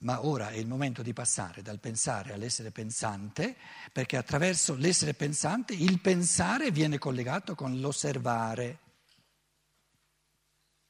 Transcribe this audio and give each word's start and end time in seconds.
ma 0.00 0.24
ora 0.24 0.50
è 0.50 0.56
il 0.56 0.66
momento 0.66 1.02
di 1.02 1.12
passare 1.12 1.62
dal 1.62 1.80
pensare 1.80 2.32
all'essere 2.32 2.70
pensante, 2.70 3.56
perché 3.92 4.16
attraverso 4.16 4.74
l'essere 4.74 5.14
pensante 5.14 5.74
il 5.74 6.00
pensare 6.00 6.70
viene 6.70 6.98
collegato 6.98 7.54
con 7.54 7.80
l'osservare. 7.80 8.78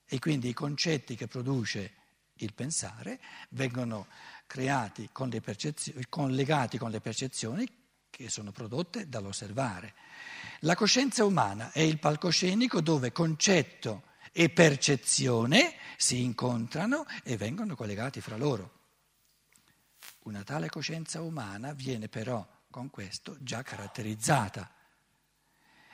E 0.05 0.19
quindi 0.19 0.49
i 0.49 0.55
concetti 0.55 1.15
che 1.15 1.27
produce 1.27 1.93
il 2.41 2.55
pensare 2.55 3.21
vengono 3.51 4.07
creati 4.47 5.09
con 5.13 5.29
le 5.29 5.41
percezioni, 5.41 6.05
collegati 6.09 6.79
con 6.79 6.91
le 6.91 7.01
percezioni 7.01 7.69
che 8.11 8.29
sono 8.29 8.53
prodotte 8.53 9.09
dall'osservare. 9.09 9.95
La 10.61 10.75
coscienza 10.75 11.25
umana 11.25 11.73
è 11.73 11.81
il 11.81 11.99
palcoscenico 11.99 12.81
dove 12.81 13.13
concetto 13.13 14.05
e 14.33 14.51
percezione 14.51 15.75
si 15.97 16.23
incontrano 16.23 17.07
e 17.23 17.37
vengono 17.37 17.75
collegati 17.75 18.21
fra 18.21 18.37
loro. 18.37 18.78
Una 20.21 20.43
tale 20.43 20.69
coscienza 20.69 21.21
umana 21.23 21.73
viene 21.73 22.09
però 22.09 22.47
con 22.71 22.91
questo 22.91 23.37
già 23.41 23.63
caratterizzata. 23.63 24.71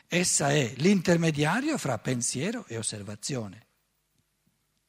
Essa 0.07 0.51
è 0.51 0.75
l'intermediario 0.77 1.79
fra 1.79 1.99
pensiero 1.99 2.67
e 2.67 2.77
osservazione, 2.77 3.67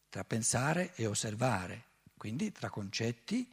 tra 0.10 0.24
pensare 0.24 0.94
e 0.96 1.06
osservare, 1.06 1.86
quindi 2.18 2.52
tra 2.52 2.70
concetti 2.70 3.48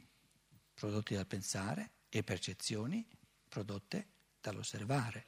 prodotti 0.73 1.13
dal 1.13 1.27
pensare 1.27 1.91
e 2.09 2.23
percezioni 2.23 3.05
prodotte 3.47 4.07
dall'osservare. 4.41 5.27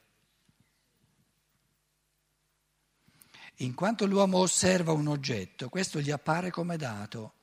In 3.59 3.73
quanto 3.73 4.05
l'uomo 4.05 4.39
osserva 4.39 4.91
un 4.91 5.07
oggetto, 5.07 5.69
questo 5.69 6.01
gli 6.01 6.11
appare 6.11 6.51
come 6.51 6.75
dato. 6.75 7.33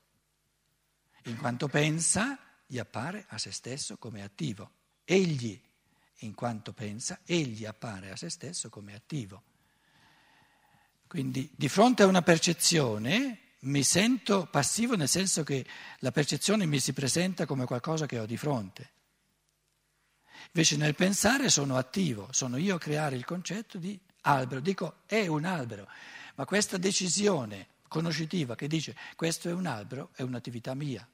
In 1.25 1.39
quanto 1.39 1.69
pensa, 1.69 2.39
gli 2.73 2.79
appare 2.79 3.27
a 3.29 3.37
se 3.37 3.53
stesso 3.53 3.99
come 3.99 4.23
attivo. 4.23 4.71
Egli, 5.05 5.61
in 6.21 6.33
quanto 6.33 6.73
pensa, 6.73 7.21
egli 7.27 7.67
appare 7.67 8.11
a 8.11 8.17
se 8.17 8.31
stesso 8.31 8.71
come 8.71 8.95
attivo. 8.95 9.43
Quindi 11.07 11.51
di 11.55 11.69
fronte 11.69 12.03
a 12.03 12.07
una 12.07 12.23
percezione 12.23 13.41
mi 13.61 13.83
sento 13.83 14.47
passivo 14.47 14.97
nel 14.97 15.11
senso 15.11 15.43
che 15.43 15.67
la 15.99 16.13
percezione 16.13 16.65
mi 16.65 16.81
si 16.81 16.95
presenta 16.95 17.45
come 17.45 17.67
qualcosa 17.67 18.07
che 18.07 18.19
ho 18.19 18.25
di 18.25 18.39
fronte. 18.39 18.91
Invece 20.47 20.77
nel 20.77 20.95
pensare 20.95 21.51
sono 21.51 21.77
attivo, 21.77 22.29
sono 22.31 22.57
io 22.57 22.77
a 22.77 22.81
creare 22.81 23.17
il 23.17 23.27
concetto 23.27 23.77
di 23.77 24.01
albero, 24.23 24.61
dico 24.61 25.03
è 25.05 25.27
un 25.27 25.45
albero, 25.45 25.87
ma 26.37 26.47
questa 26.47 26.79
decisione 26.79 27.67
conoscitiva 27.87 28.55
che 28.57 28.67
dice 28.67 28.97
questo 29.15 29.51
è 29.51 29.53
un 29.53 29.67
albero 29.67 30.09
è 30.15 30.23
un'attività 30.23 30.73
mia. 30.73 31.07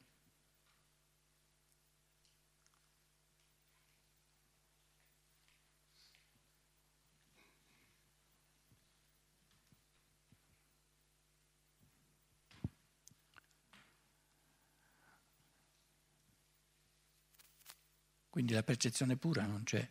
Quindi 18.39 18.55
la 18.55 18.63
percezione 18.63 19.17
pura 19.17 19.45
non 19.47 19.65
c'è. 19.65 19.91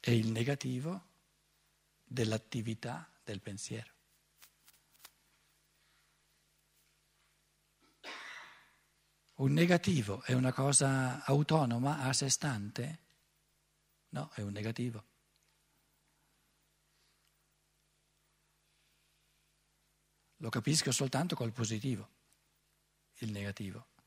È 0.00 0.10
il 0.10 0.32
negativo 0.32 1.06
dell'attività 2.02 3.08
del 3.22 3.40
pensiero. 3.40 3.92
Un 9.34 9.52
negativo 9.52 10.20
è 10.24 10.32
una 10.32 10.52
cosa 10.52 11.24
autonoma, 11.24 12.00
a 12.00 12.12
sé 12.12 12.28
stante? 12.28 12.98
No, 14.08 14.28
è 14.34 14.40
un 14.40 14.50
negativo. 14.50 15.06
Lo 20.38 20.48
capisco 20.48 20.90
soltanto 20.90 21.36
col 21.36 21.52
positivo, 21.52 22.08
il 23.18 23.30
negativo. 23.30 23.97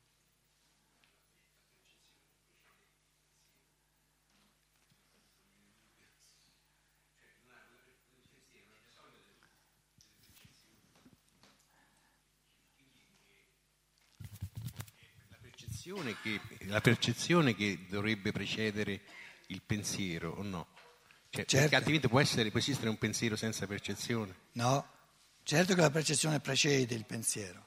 Percezione 15.82 16.16
che, 16.22 16.40
la 16.66 16.80
percezione 16.80 17.54
che 17.56 17.86
dovrebbe 17.88 18.30
precedere 18.30 19.00
il 19.48 19.62
pensiero 19.62 20.30
o 20.30 20.42
no? 20.42 20.68
Cioè, 21.28 21.44
certo. 21.44 21.56
Perché 21.56 21.76
altrimenti 21.76 22.08
può, 22.08 22.20
essere, 22.20 22.50
può 22.50 22.60
esistere 22.60 22.88
un 22.88 22.98
pensiero 22.98 23.34
senza 23.34 23.66
percezione? 23.66 24.34
No, 24.52 24.86
certo 25.42 25.74
che 25.74 25.80
la 25.80 25.90
percezione 25.90 26.38
precede 26.38 26.94
il 26.94 27.04
pensiero. 27.04 27.64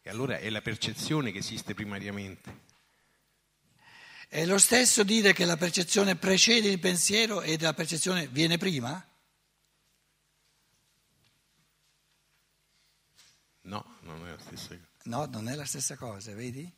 E 0.00 0.10
allora 0.10 0.38
è 0.38 0.48
la 0.48 0.62
percezione 0.62 1.32
che 1.32 1.38
esiste 1.38 1.74
primariamente. 1.74 2.66
È 4.28 4.44
lo 4.44 4.58
stesso 4.58 5.02
dire 5.02 5.32
che 5.32 5.44
la 5.44 5.56
percezione 5.56 6.14
precede 6.14 6.68
il 6.68 6.78
pensiero 6.78 7.40
e 7.40 7.58
la 7.58 7.74
percezione 7.74 8.28
viene 8.28 8.58
prima? 8.58 9.04
No, 13.62 13.96
non 14.02 14.26
è 14.26 14.30
la 14.30 14.38
stessa 14.38 14.68
cosa. 14.68 14.86
No, 15.04 15.24
non 15.26 15.48
è 15.48 15.54
la 15.54 15.64
stessa 15.64 15.96
cosa, 15.96 16.34
vedi? 16.34 16.77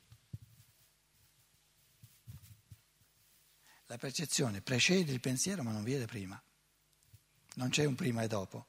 La 3.90 3.98
percezione 3.98 4.60
precede 4.60 5.10
il 5.10 5.18
pensiero 5.18 5.64
ma 5.64 5.72
non 5.72 5.82
viene 5.82 6.04
prima. 6.04 6.40
Non 7.54 7.70
c'è 7.70 7.84
un 7.86 7.96
prima 7.96 8.22
e 8.22 8.28
dopo. 8.28 8.66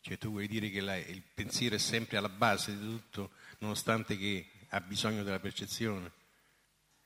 Cioè 0.00 0.18
tu 0.18 0.30
vuoi 0.30 0.48
dire 0.48 0.68
che 0.68 0.80
la, 0.80 0.96
il 0.96 1.22
pensiero 1.22 1.76
è 1.76 1.78
sempre 1.78 2.16
alla 2.16 2.28
base 2.28 2.76
di 2.76 2.84
tutto, 2.84 3.30
nonostante 3.58 4.18
che 4.18 4.50
ha 4.70 4.80
bisogno 4.80 5.22
della 5.22 5.38
percezione? 5.38 6.10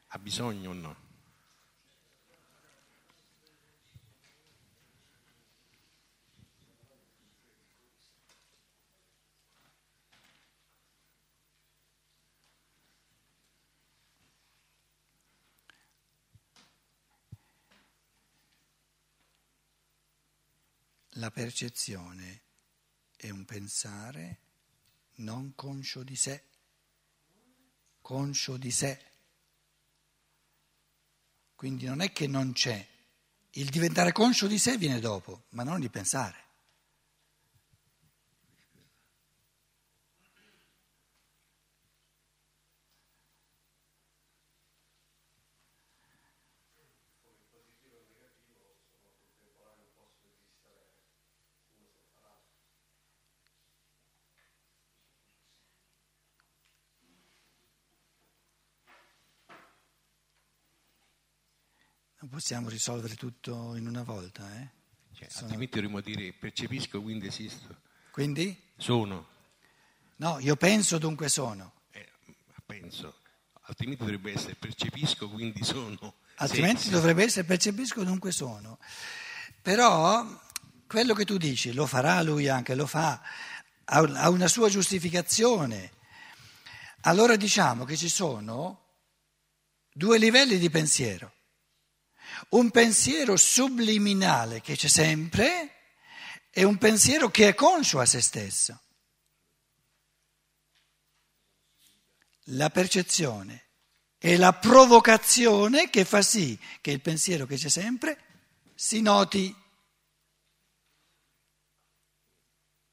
Ha 0.07 0.19
bisogno 0.19 0.71
o 0.71 0.73
no? 0.73 0.97
La 21.19 21.31
percezione 21.31 22.43
è 23.17 23.31
un 23.31 23.45
pensare 23.45 24.39
non 25.17 25.55
conscio 25.55 26.03
di 26.03 26.15
sé, 26.15 26.45
conscio 28.03 28.59
di 28.59 28.71
sé. 28.71 29.01
Quindi 31.55 31.87
non 31.87 32.03
è 32.03 32.13
che 32.13 32.27
non 32.27 32.53
c'è, 32.53 32.87
il 33.53 33.71
diventare 33.71 34.13
conscio 34.13 34.47
di 34.47 34.59
sé 34.59 34.77
viene 34.77 35.01
dopo, 35.01 35.45
ma 35.51 35.63
non 35.63 35.81
il 35.81 35.89
pensare. 35.89 36.46
Possiamo 62.37 62.69
risolvere 62.69 63.15
tutto 63.15 63.77
in 63.77 63.87
una 63.87 64.03
volta, 64.03 64.47
eh? 64.61 64.69
Cioè, 65.15 65.27
sono... 65.31 65.45
Altrimenti 65.47 65.81
dovremmo 65.81 66.01
dire 66.03 66.35
percepisco, 66.35 67.01
quindi 67.01 67.29
esisto. 67.29 67.81
Quindi? 68.11 68.63
Sono. 68.77 69.27
No, 70.17 70.39
io 70.41 70.55
penso, 70.57 70.99
dunque 70.99 71.31
sono. 71.31 71.73
Eh, 71.93 72.07
penso. 72.67 73.21
Altrimenti 73.63 74.03
dovrebbe 74.03 74.35
essere 74.35 74.55
percepisco, 74.55 75.31
quindi 75.31 75.65
sono. 75.65 76.17
Altrimenti 76.35 76.83
sì, 76.83 76.91
dovrebbe 76.91 77.25
essere 77.25 77.47
percepisco, 77.47 78.05
dunque 78.05 78.33
sono. 78.33 78.81
Però 79.63 80.23
quello 80.87 81.15
che 81.15 81.25
tu 81.25 81.39
dici 81.39 81.73
lo 81.73 81.87
farà 81.87 82.21
lui 82.21 82.49
anche, 82.49 82.75
lo 82.75 82.87
fa, 82.87 83.19
ha 83.85 84.29
una 84.29 84.49
sua 84.49 84.69
giustificazione. 84.69 85.91
Allora 87.01 87.37
diciamo 87.37 87.85
che 87.85 87.97
ci 87.97 88.11
sono 88.11 88.83
due 89.91 90.19
livelli 90.19 90.59
di 90.59 90.69
pensiero 90.69 91.33
un 92.51 92.71
pensiero 92.71 93.37
subliminale 93.37 94.61
che 94.61 94.77
c'è 94.77 94.89
sempre 94.89 95.73
e 96.51 96.65
un 96.65 96.79
pensiero 96.79 97.29
che 97.31 97.49
è 97.49 97.55
conscio 97.55 98.01
a 98.01 98.07
se 98.07 98.21
stesso. 98.21 98.81
la 102.51 102.71
percezione 102.71 103.65
è 104.19 104.37
la 104.37 104.53
provocazione 104.53 105.91
che 105.91 106.05
fa 106.05 106.23
sì 106.23 106.59
che 106.81 106.91
il 106.91 107.01
pensiero 107.01 107.47
che 107.47 107.57
c'è 107.57 107.69
sempre 107.69 108.19
si 108.75 109.01
noti. 109.01 109.55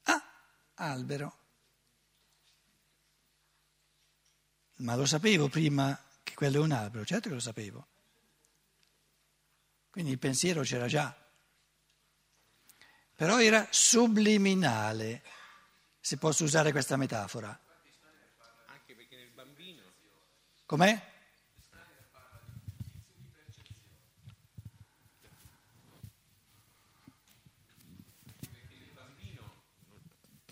Ah, 0.04 0.22
albero. 0.74 1.38
Ma 4.76 4.96
lo 4.96 5.06
sapevo 5.06 5.48
prima 5.48 5.98
che 6.22 6.34
quello 6.34 6.58
è 6.58 6.60
un 6.60 6.72
albero, 6.72 7.04
certo 7.04 7.28
che 7.28 7.34
lo 7.34 7.40
sapevo. 7.40 7.86
Quindi 9.94 10.10
il 10.10 10.18
pensiero 10.18 10.62
c'era 10.62 10.88
già. 10.88 11.16
Però 13.14 13.40
era 13.40 13.64
subliminale, 13.70 15.22
se 16.00 16.16
posso 16.16 16.42
usare 16.42 16.72
questa 16.72 16.96
metafora. 16.96 17.56
Anche 18.66 18.96
perché 18.96 19.14
nel 19.14 19.28
bambino... 19.28 19.82
Com'è? 20.66 21.12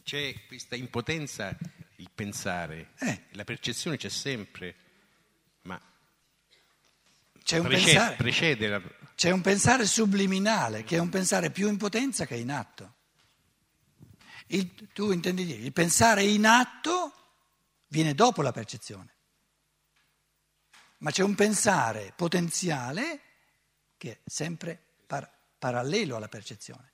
C'è 0.04 0.46
questa 0.46 0.76
impotenza, 0.76 1.58
il 1.96 2.10
pensare, 2.14 2.90
Eh. 3.00 3.24
la 3.30 3.42
percezione 3.42 3.96
c'è 3.96 4.08
sempre, 4.08 4.76
ma 5.62 5.80
C'è 7.42 7.58
un, 7.58 7.66
precede, 7.66 7.92
pensare, 7.92 8.14
precede 8.14 8.68
la... 8.68 9.01
c'è 9.22 9.30
un 9.30 9.40
pensare 9.40 9.86
subliminale, 9.86 10.82
che 10.82 10.96
è 10.96 10.98
un 10.98 11.08
pensare 11.08 11.52
più 11.52 11.68
in 11.68 11.76
potenza 11.76 12.26
che 12.26 12.34
in 12.34 12.50
atto. 12.50 12.94
Il- 14.48 14.90
tu 14.92 15.12
intendi 15.12 15.44
dire, 15.44 15.62
il 15.62 15.72
pensare 15.72 16.24
in 16.24 16.44
atto 16.44 17.12
viene 17.86 18.14
dopo 18.14 18.42
la 18.42 18.50
percezione, 18.50 19.14
ma 20.98 21.12
c'è 21.12 21.22
un 21.22 21.36
pensare 21.36 22.12
potenziale 22.16 23.20
che 23.96 24.10
è 24.10 24.20
sempre 24.24 24.82
par- 25.06 25.32
parallelo 25.56 26.16
alla 26.16 26.26
percezione. 26.26 26.92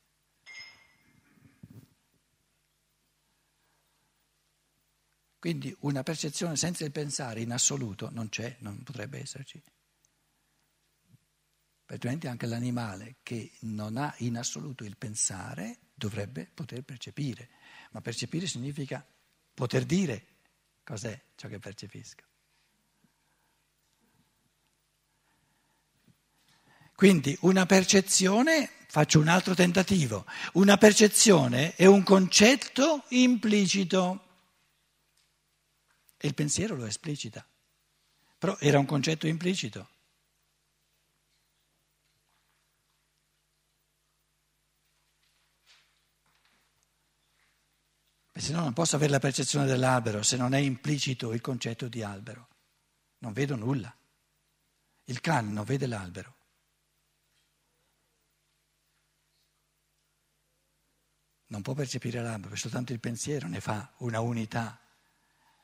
Quindi 5.38 5.75
una 5.80 6.02
percezione 6.02 6.56
senza 6.56 6.84
il 6.84 6.92
pensare 6.92 7.40
in 7.40 7.52
assoluto 7.52 8.10
non 8.10 8.28
c'è, 8.28 8.54
non 8.58 8.82
potrebbe 8.82 9.19
esserci. 9.19 9.62
Altrimenti 11.90 12.26
anche 12.26 12.46
l'animale 12.46 13.17
che 13.23 13.52
non 13.61 13.96
ha 13.96 14.14
in 14.19 14.37
assoluto 14.37 14.85
il 14.85 14.96
pensare 14.99 15.79
dovrebbe 15.94 16.49
poter 16.52 16.82
percepire, 16.82 17.49
ma 17.93 18.02
percepire 18.02 18.46
significa 18.46 19.05
poter 19.55 19.85
dire 19.85 20.26
cos'è 20.85 21.19
ciò 21.35 21.49
che 21.49 21.58
percepisco. 21.58 22.25
Quindi 26.94 27.37
una 27.40 27.64
percezione, 27.64 28.69
faccio 28.88 29.20
un 29.20 29.29
altro 29.29 29.55
tentativo, 29.55 30.26
una 30.55 30.76
percezione 30.76 31.75
è 31.75 31.87
un 31.87 32.02
concetto 32.02 33.05
implicito 33.08 34.25
e 36.19 36.26
il 36.26 36.35
pensiero 36.35 36.76
lo 36.76 36.85
esplicita, 36.85 37.46
però 38.37 38.56
era 38.58 38.79
un 38.79 38.85
concetto 38.85 39.26
implicito. 39.26 39.88
Se 48.38 48.52
no 48.52 48.61
non 48.61 48.73
posso 48.73 48.94
avere 48.94 49.11
la 49.11 49.19
percezione 49.19 49.67
dell'albero 49.67 50.23
se 50.23 50.37
non 50.37 50.55
è 50.55 50.58
implicito 50.58 51.32
il 51.32 51.40
concetto 51.40 51.88
di 51.88 52.05
albero. 52.05 52.46
Non 53.19 53.32
vedo 53.32 53.56
nulla. 53.56 53.93
Il 55.05 55.20
cane 55.20 55.50
non 55.50 55.64
vede 55.64 55.88
l'albero. 55.88 56.37
Non 61.46 61.62
può 61.62 61.75
percepire 61.75 62.23
l'albero, 62.23 62.55
soltanto 62.55 62.93
il 62.93 63.00
pensiero 63.00 63.49
ne 63.49 63.58
fa 63.61 63.90
una 63.99 64.20
unità, 64.20 64.79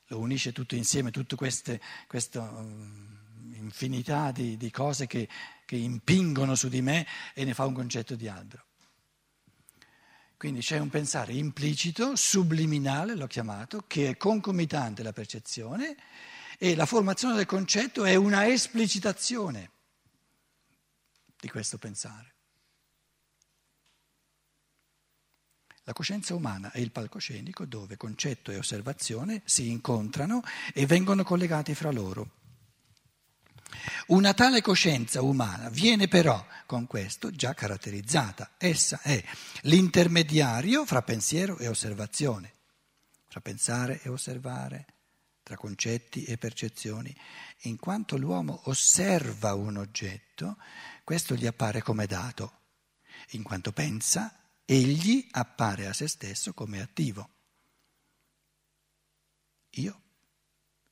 lo 0.07 0.19
unisce 0.19 0.51
tutto 0.51 0.75
insieme, 0.75 1.13
queste, 1.37 1.81
questa 2.09 2.41
um, 2.41 3.53
infinità 3.53 4.33
di, 4.33 4.57
di 4.57 4.71
cose 4.71 5.07
che, 5.07 5.29
che 5.67 5.77
impingono 5.77 6.55
su 6.55 6.69
di 6.69 6.81
me 6.81 7.07
e 7.35 7.45
ne 7.45 7.55
fa 7.55 7.67
un 7.67 7.75
concetto 7.75 8.17
di 8.17 8.27
albero. 8.27 8.65
Quindi 10.45 10.61
c'è 10.61 10.79
un 10.79 10.91
pensare 10.91 11.33
implicito, 11.33 12.17
subliminale, 12.17 13.15
l'ho 13.15 13.27
chiamato, 13.27 13.85
che 13.87 14.11
è 14.11 14.17
concomitante 14.19 15.01
alla 15.01 15.15
percezione 15.15 15.97
e 16.59 16.75
la 16.75 16.85
formazione 16.85 17.35
del 17.35 17.47
concetto 17.47 18.05
è 18.05 18.15
una 18.15 18.47
esplicitazione 18.47 19.71
di 21.41 21.49
questo 21.49 21.79
pensare. 21.79 22.35
La 25.85 25.95
coscienza 25.95 26.35
umana 26.35 26.73
è 26.73 26.79
il 26.79 26.91
palcoscenico 26.91 27.65
dove 27.65 27.97
concetto 27.97 28.51
e 28.51 28.59
osservazione 28.59 29.41
si 29.47 29.71
incontrano 29.71 30.43
e 30.75 30.85
vengono 30.85 31.25
collegati 31.25 31.75
fra 31.75 31.91
loro. 31.91 32.44
Una 34.09 34.35
tale 34.35 34.61
coscienza 34.61 35.23
umana 35.23 35.69
viene 35.69 36.09
però 36.09 36.45
con 36.67 36.87
questo 36.87 37.31
già 37.31 37.55
caratterizzata. 37.55 38.53
Essa 38.59 39.01
è 39.01 39.23
l'intermediario 39.63 40.85
fra 40.85 41.03
pensiero 41.03 41.59
e 41.59 41.69
osservazione, 41.69 42.53
fra 43.27 43.41
pensare 43.41 44.01
e 44.03 44.09
osservare, 44.09 44.87
tra 45.43 45.57
concetti 45.57 46.25
e 46.25 46.39
percezioni. 46.39 47.15
In 47.63 47.77
quanto 47.79 48.17
l'uomo 48.17 48.63
osserva 48.65 49.55
un 49.55 49.77
oggetto, 49.77 50.57
questo 51.05 51.35
gli 51.35 51.47
appare 51.47 51.83
come 51.83 52.07
dato. 52.07 52.61
In 53.31 53.43
quanto 53.43 53.73
pensa, 53.73 54.35
egli 54.65 55.27
appare 55.31 55.87
a 55.87 55.93
se 55.93 56.09
stesso 56.09 56.53
come 56.55 56.81
attivo. 56.81 57.29
Io, 59.77 60.03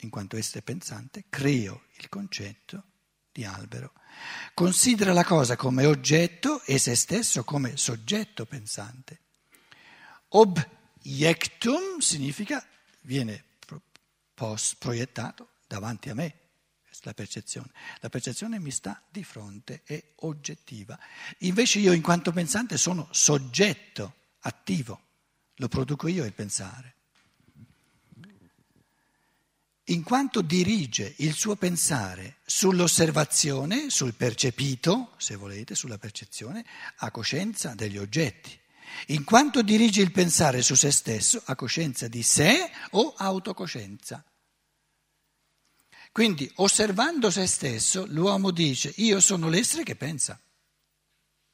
in 0.03 0.11
quanto 0.11 0.37
essere 0.37 0.63
pensante, 0.63 1.25
creo 1.29 1.85
il 1.97 2.09
concetto 2.09 2.85
di 3.33 3.45
albero. 3.45 3.93
Considera 4.55 5.13
la 5.13 5.25
cosa 5.25 5.57
come 5.57 5.87
oggetto 5.87 6.63
e 6.65 6.79
se 6.79 6.95
stesso 6.95 7.45
come 7.45 7.77
soggetto 7.77 8.45
pensante. 8.45 9.21
Objectum 10.29 11.99
significa 11.99 12.65
viene 13.03 13.45
proiettato 14.79 15.49
davanti 15.67 16.11
a 16.11 16.15
me. 16.15 16.39
Questa 16.85 17.05
è 17.05 17.09
la 17.09 17.15
percezione. 17.15 17.71
La 18.01 18.09
percezione 18.11 18.59
mi 18.59 18.71
sta 18.71 19.03
di 19.09 19.25
fronte, 19.25 19.83
è 19.85 20.03
oggettiva. 20.17 20.99
Invece 21.39 21.79
io 21.79 21.93
in 21.93 22.03
quanto 22.03 22.33
pensante 22.33 22.77
sono 22.77 23.09
soggetto 23.13 24.15
attivo, 24.41 25.01
lo 25.55 25.69
produco 25.69 26.09
io 26.09 26.25
il 26.25 26.35
pensare. 26.35 26.97
In 29.87 30.05
quanto 30.05 30.43
dirige 30.43 31.15
il 31.19 31.35
suo 31.35 31.57
pensare 31.57 32.37
sull'osservazione, 32.47 33.91
sul 33.91 34.15
percepito, 34.15 35.13
se 35.17 35.35
volete, 35.35 35.75
sulla 35.75 35.99
percezione, 35.99 36.65
ha 36.99 37.11
coscienza 37.11 37.75
degli 37.75 37.99
oggetti. 37.99 38.57
In 39.07 39.25
quanto 39.25 39.63
dirige 39.63 40.01
il 40.01 40.13
pensare 40.13 40.63
su 40.63 40.77
se 40.77 40.93
stesso, 40.93 41.43
ha 41.47 41.57
coscienza 41.57 42.07
di 42.07 42.23
sé 42.23 42.71
o 42.91 43.13
autocoscienza. 43.17 44.25
Quindi 46.13 46.49
osservando 46.57 47.31
se 47.31 47.47
stesso 47.47 48.05
l'uomo 48.07 48.51
dice 48.51 48.93
io 48.97 49.19
sono 49.19 49.49
l'essere 49.49 49.83
che 49.83 49.97
pensa 49.97 50.39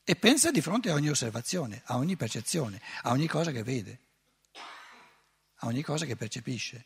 e 0.03 0.17
pensa 0.17 0.51
di 0.51 0.61
fronte 0.61 0.91
a 0.91 0.95
ogni 0.95 1.09
osservazione, 1.09 1.81
a 1.87 1.97
ogni 1.97 2.17
percezione, 2.17 2.83
a 3.03 3.13
ogni 3.13 3.29
cosa 3.29 3.53
che 3.53 3.63
vede, 3.63 4.01
a 5.61 5.67
ogni 5.67 5.83
cosa 5.83 6.05
che 6.05 6.17
percepisce. 6.17 6.85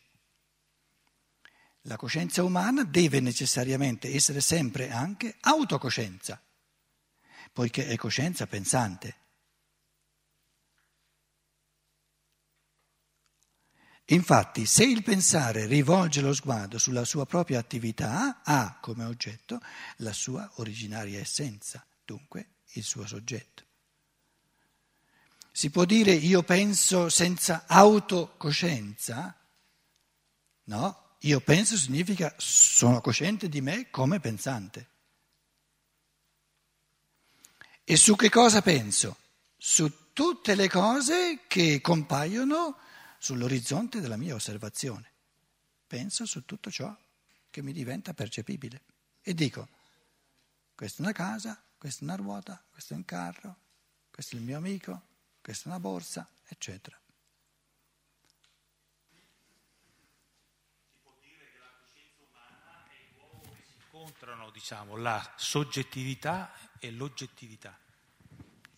La 1.86 1.96
coscienza 1.96 2.44
umana 2.44 2.84
deve 2.84 3.20
necessariamente 3.20 4.12
essere 4.14 4.40
sempre 4.40 4.90
anche 4.90 5.36
autocoscienza, 5.40 6.40
poiché 7.52 7.88
è 7.88 7.96
coscienza 7.96 8.46
pensante. 8.46 9.16
Infatti, 14.06 14.66
se 14.66 14.84
il 14.84 15.02
pensare 15.02 15.66
rivolge 15.66 16.20
lo 16.20 16.34
sguardo 16.34 16.78
sulla 16.78 17.04
sua 17.04 17.24
propria 17.24 17.58
attività, 17.58 18.42
ha 18.44 18.78
come 18.80 19.04
oggetto 19.04 19.60
la 19.98 20.12
sua 20.12 20.48
originaria 20.56 21.18
essenza, 21.18 21.84
dunque 22.04 22.56
il 22.74 22.84
suo 22.84 23.06
soggetto. 23.06 23.64
Si 25.50 25.70
può 25.70 25.84
dire 25.84 26.12
io 26.12 26.42
penso 26.42 27.08
senza 27.08 27.64
autocoscienza? 27.66 29.36
No, 30.64 31.11
io 31.22 31.40
penso 31.40 31.76
significa 31.76 32.34
sono 32.38 33.00
cosciente 33.00 33.48
di 33.48 33.60
me 33.60 33.90
come 33.90 34.20
pensante. 34.20 34.88
E 37.84 37.96
su 37.96 38.16
che 38.16 38.30
cosa 38.30 38.62
penso? 38.62 39.16
Su 39.56 40.12
tutte 40.12 40.54
le 40.54 40.68
cose 40.68 41.40
che 41.46 41.80
compaiono 41.80 42.76
sull'orizzonte 43.18 44.00
della 44.00 44.16
mia 44.16 44.34
osservazione. 44.34 45.10
penso 45.86 46.24
su 46.24 46.46
tutto 46.46 46.70
ciò 46.70 46.96
che 47.50 47.60
mi 47.60 47.72
diventa 47.72 48.14
percepibile 48.14 48.80
e 49.20 49.34
dico, 49.34 49.68
questa 50.74 51.02
è 51.02 51.04
una 51.04 51.12
casa, 51.12 51.62
questa 51.76 52.00
è 52.00 52.04
una 52.04 52.16
ruota, 52.16 52.64
questo 52.70 52.94
è 52.94 52.96
un 52.96 53.04
carro, 53.04 53.56
questo 54.10 54.34
è 54.34 54.38
il 54.38 54.44
mio 54.44 54.56
amico, 54.56 55.02
questa 55.42 55.64
è 55.64 55.68
una 55.68 55.80
borsa, 55.80 56.26
eccetera. 56.48 56.98
Si 58.24 58.30
può 61.02 61.14
dire 61.20 61.50
che 61.52 61.58
la 61.58 61.70
coscienza 61.78 62.22
umana 62.26 62.86
è 62.88 62.94
il 63.06 63.12
luogo 63.16 63.50
che 63.54 63.62
si 63.66 63.74
incontrano, 64.02 64.50
diciamo, 64.50 64.96
la 64.96 65.34
soggettività 65.36 66.52
e 66.80 66.90
l'oggettività 66.90 67.78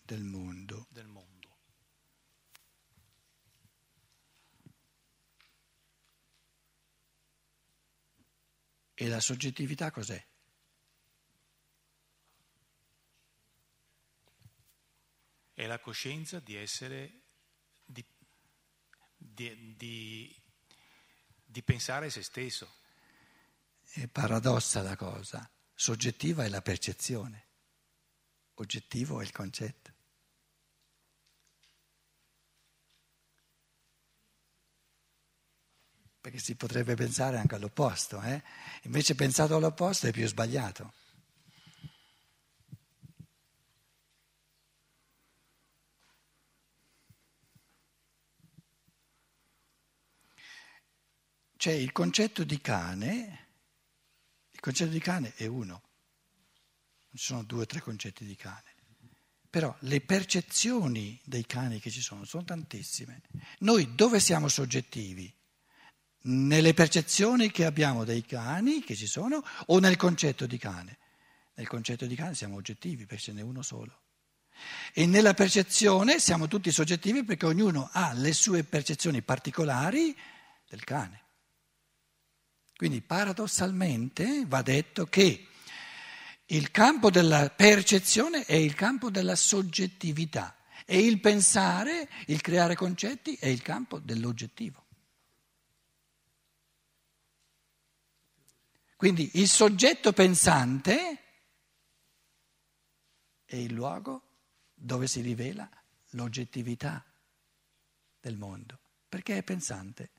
del 0.03 0.21
mondo. 0.21 0.85
Del 0.89 1.07
mondo. 1.07 1.57
E 8.93 9.07
la 9.07 9.19
soggettività 9.19 9.89
cos'è? 9.89 10.23
È 15.53 15.65
la 15.65 15.79
coscienza 15.79 16.39
di 16.39 16.55
essere, 16.55 17.21
di, 17.83 18.05
di, 19.17 19.75
di, 19.75 20.43
di 21.43 21.63
pensare 21.63 22.05
a 22.05 22.09
se 22.11 22.21
stesso. 22.21 22.83
È 23.97 24.09
paradossa 24.09 24.81
la 24.81 24.97
cosa. 24.97 25.49
Soggettiva 25.73 26.43
è 26.43 26.49
la 26.49 26.61
percezione, 26.61 27.47
oggettivo 28.55 29.21
è 29.21 29.23
il 29.23 29.31
concetto. 29.31 29.93
perché 36.19 36.39
si 36.39 36.55
potrebbe 36.55 36.95
pensare 36.95 37.37
anche 37.37 37.53
all'opposto, 37.53 38.19
eh? 38.23 38.41
invece 38.85 39.13
pensato 39.13 39.57
all'opposto 39.57 40.07
è 40.07 40.11
più 40.11 40.25
sbagliato. 40.25 40.91
C'è 51.55 51.73
il 51.73 51.91
concetto 51.91 52.43
di 52.43 52.59
cane, 52.59 53.44
concetto 54.65 54.91
di 54.91 54.99
cane 54.99 55.33
è 55.35 55.45
uno, 55.45 55.73
non 55.73 57.13
ci 57.13 57.25
sono 57.25 57.43
due 57.43 57.61
o 57.61 57.65
tre 57.67 57.81
concetti 57.81 58.25
di 58.25 58.35
cane, 58.35 58.73
però 59.47 59.75
le 59.81 60.01
percezioni 60.01 61.21
dei 61.23 61.45
cani 61.45 61.79
che 61.79 61.91
ci 61.91 62.01
sono 62.01 62.25
sono 62.25 62.43
tantissime. 62.43 63.21
Noi 63.59 63.93
dove 63.93 64.19
siamo 64.19 64.47
soggettivi? 64.47 65.31
nelle 66.27 66.73
percezioni 66.73 67.51
che 67.51 67.65
abbiamo 67.65 68.03
dei 68.03 68.25
cani 68.25 68.83
che 68.83 68.95
ci 68.95 69.05
sono 69.05 69.43
o 69.67 69.77
nel 69.77 69.95
concetto 69.95 70.47
di 70.47 70.57
cane. 70.57 70.97
Nel 71.53 71.67
concetto 71.67 72.07
di 72.07 72.15
cane 72.15 72.33
siamo 72.33 72.55
oggettivi 72.55 73.05
perché 73.05 73.25
ce 73.25 73.31
n'è 73.31 73.41
uno 73.41 73.61
solo. 73.61 74.01
E 74.91 75.05
nella 75.05 75.35
percezione 75.35 76.19
siamo 76.19 76.47
tutti 76.47 76.71
soggettivi 76.71 77.23
perché 77.23 77.45
ognuno 77.45 77.89
ha 77.91 78.11
le 78.13 78.33
sue 78.33 78.63
percezioni 78.63 79.21
particolari 79.21 80.17
del 80.67 80.83
cane. 80.83 81.24
Quindi 82.75 83.01
paradossalmente 83.01 84.45
va 84.45 84.61
detto 84.61 85.05
che 85.05 85.47
il 86.47 86.71
campo 86.71 87.09
della 87.09 87.49
percezione 87.49 88.43
è 88.45 88.53
il 88.53 88.75
campo 88.75 89.09
della 89.09 89.35
soggettività 89.35 90.55
e 90.85 90.99
il 90.99 91.19
pensare, 91.19 92.09
il 92.27 92.41
creare 92.41 92.75
concetti 92.75 93.35
è 93.35 93.47
il 93.47 93.61
campo 93.61 93.99
dell'oggettivo. 93.99 94.83
Quindi 98.95 99.31
il 99.35 99.47
soggetto 99.47 100.13
pensante 100.13 101.21
è 103.45 103.55
il 103.55 103.73
luogo 103.73 104.21
dove 104.73 105.07
si 105.07 105.21
rivela 105.21 105.69
l'oggettività 106.11 107.03
del 108.19 108.37
mondo, 108.37 108.79
perché 109.07 109.37
è 109.37 109.43
pensante. 109.43 110.11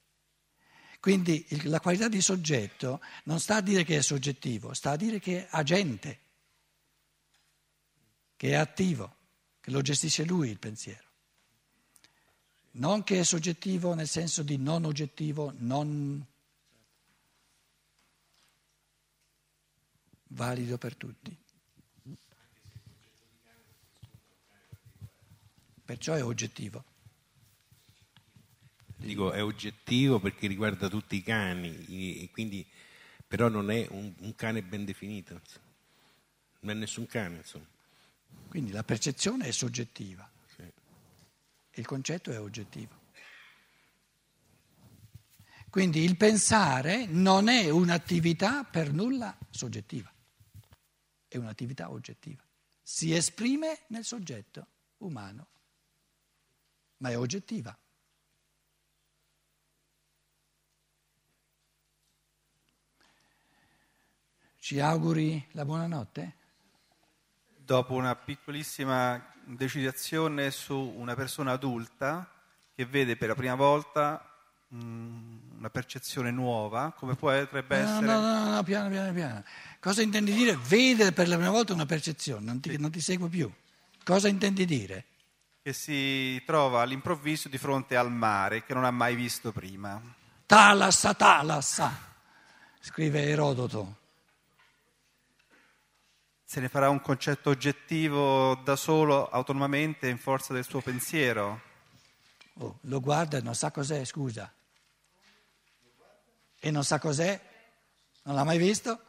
Quindi 1.07 1.47
la 1.69 1.79
qualità 1.79 2.09
di 2.09 2.21
soggetto 2.21 3.01
non 3.27 3.39
sta 3.39 3.59
a 3.59 3.61
dire 3.61 3.85
che 3.85 3.97
è 3.97 4.03
soggettivo, 4.03 4.75
sta 4.75 4.91
a 4.91 4.97
dire 4.97 5.21
che 5.21 5.45
è 5.45 5.49
agente, 5.53 6.19
che 8.35 8.49
è 8.49 8.55
attivo, 8.55 9.15
che 9.61 9.71
lo 9.71 9.83
gestisce 9.83 10.25
lui 10.25 10.51
il 10.51 10.59
pensiero. 10.59 11.07
Non 12.73 13.05
che 13.05 13.21
è 13.21 13.23
soggettivo 13.23 13.95
nel 13.95 14.09
senso 14.09 14.43
di 14.43 14.57
non 14.57 14.85
oggettivo, 14.85 15.55
non 15.59 16.27
valido 20.31 20.77
per 20.77 20.97
tutti. 20.97 21.37
Perciò 25.85 26.15
è 26.15 26.25
oggettivo. 26.25 26.96
Dico 29.07 29.33
è 29.33 29.43
oggettivo 29.43 30.19
perché 30.19 30.47
riguarda 30.47 30.89
tutti 30.89 31.17
i 31.17 31.23
cani, 31.23 32.29
quindi, 32.33 32.67
però 33.27 33.49
non 33.49 33.71
è 33.71 33.87
un, 33.91 34.13
un 34.19 34.35
cane 34.35 34.63
ben 34.63 34.85
definito, 34.85 35.41
non 36.61 36.77
è 36.77 36.79
nessun 36.79 37.07
cane. 37.07 37.37
Insomma. 37.37 37.67
Quindi 38.49 38.73
la 38.73 38.85
percezione 38.85 39.47
è 39.47 39.51
soggettiva, 39.51 40.29
sì. 40.55 40.63
il 41.75 41.87
concetto 41.87 42.31
è 42.31 42.41
oggettivo. 42.41 43.05
Quindi 45.71 46.03
il 46.03 46.17
pensare 46.17 47.07
non 47.07 47.49
è 47.49 47.69
un'attività 47.69 48.65
per 48.65 48.93
nulla 48.93 49.37
soggettiva 49.51 50.11
è 51.29 51.37
un'attività 51.37 51.91
oggettiva. 51.91 52.43
Si 52.83 53.15
esprime 53.15 53.85
nel 53.89 54.05
soggetto 54.05 54.67
umano, 54.99 55.47
ma 56.99 57.11
è 57.11 57.19
oggettiva. 57.19 57.77
Ci 64.67 64.81
auguri 64.81 65.47
la 65.53 65.65
buonanotte? 65.65 66.35
Dopo 67.57 67.95
una 67.95 68.17
piccolissima 68.17 69.25
decisitazione 69.45 70.51
su 70.51 70.77
una 70.77 71.15
persona 71.15 71.53
adulta 71.53 72.29
che 72.75 72.85
vede 72.85 73.17
per 73.17 73.29
la 73.29 73.37
prima 73.37 73.55
volta 73.55 74.29
una 74.71 75.71
percezione 75.71 76.33
nuova, 76.33 76.93
come 76.97 77.15
potrebbe 77.15 77.81
no, 77.81 77.85
essere... 77.85 78.07
No, 78.07 78.21
no, 78.21 78.45
no, 78.45 78.51
no, 78.55 78.63
piano, 78.65 78.89
piano, 78.89 79.13
piano. 79.13 79.45
Cosa 79.79 80.03
intendi 80.03 80.33
dire? 80.33 80.57
Vedere 80.57 81.13
per 81.13 81.29
la 81.29 81.37
prima 81.37 81.53
volta 81.53 81.73
una 81.73 81.87
percezione, 81.87 82.45
non 82.45 82.59
ti, 82.59 82.71
sì. 82.71 82.77
non 82.77 82.91
ti 82.91 83.01
seguo 83.01 83.29
più. 83.29 83.49
Cosa 84.03 84.27
intendi 84.27 84.65
dire? 84.65 85.05
Che 85.63 85.73
si 85.73 86.43
trova 86.45 86.83
all'improvviso 86.83 87.49
di 87.49 87.57
fronte 87.57 87.95
al 87.95 88.11
mare 88.11 88.65
che 88.65 88.75
non 88.75 88.85
ha 88.85 88.91
mai 88.91 89.15
visto 89.15 89.53
prima. 89.53 90.03
Talassa, 90.45 91.15
talassa, 91.15 91.97
scrive 92.81 93.29
Erodoto. 93.29 93.99
Se 96.47 96.61
ne 96.61 96.69
farà 96.69 96.89
un 96.89 97.03
concetto 97.03 97.51
oggettivo 97.51 98.55
da 98.65 98.77
solo, 98.77 99.29
autonomamente, 99.29 100.09
in 100.09 100.17
forza 100.17 100.55
del 100.55 100.65
suo 100.65 100.81
pensiero. 100.81 101.61
Oh, 102.61 102.79
lo 102.83 103.01
guarda 103.01 103.37
e 103.37 103.43
non 103.43 103.55
sa 103.55 103.71
cos'è, 103.71 104.03
scusa 104.07 104.51
e 106.67 106.71
non 106.73 106.85
sa 106.85 106.99
cos'è, 106.99 107.41
non 108.23 108.35
l'ha 108.35 108.43
mai 108.43 108.59
visto? 108.59 109.01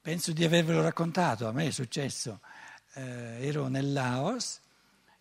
Penso 0.00 0.32
di 0.32 0.44
avervelo 0.44 0.80
raccontato, 0.80 1.48
a 1.48 1.52
me 1.52 1.66
è 1.66 1.70
successo, 1.72 2.40
eh, 2.92 3.46
ero 3.46 3.66
nel 3.66 3.92
Laos, 3.92 4.60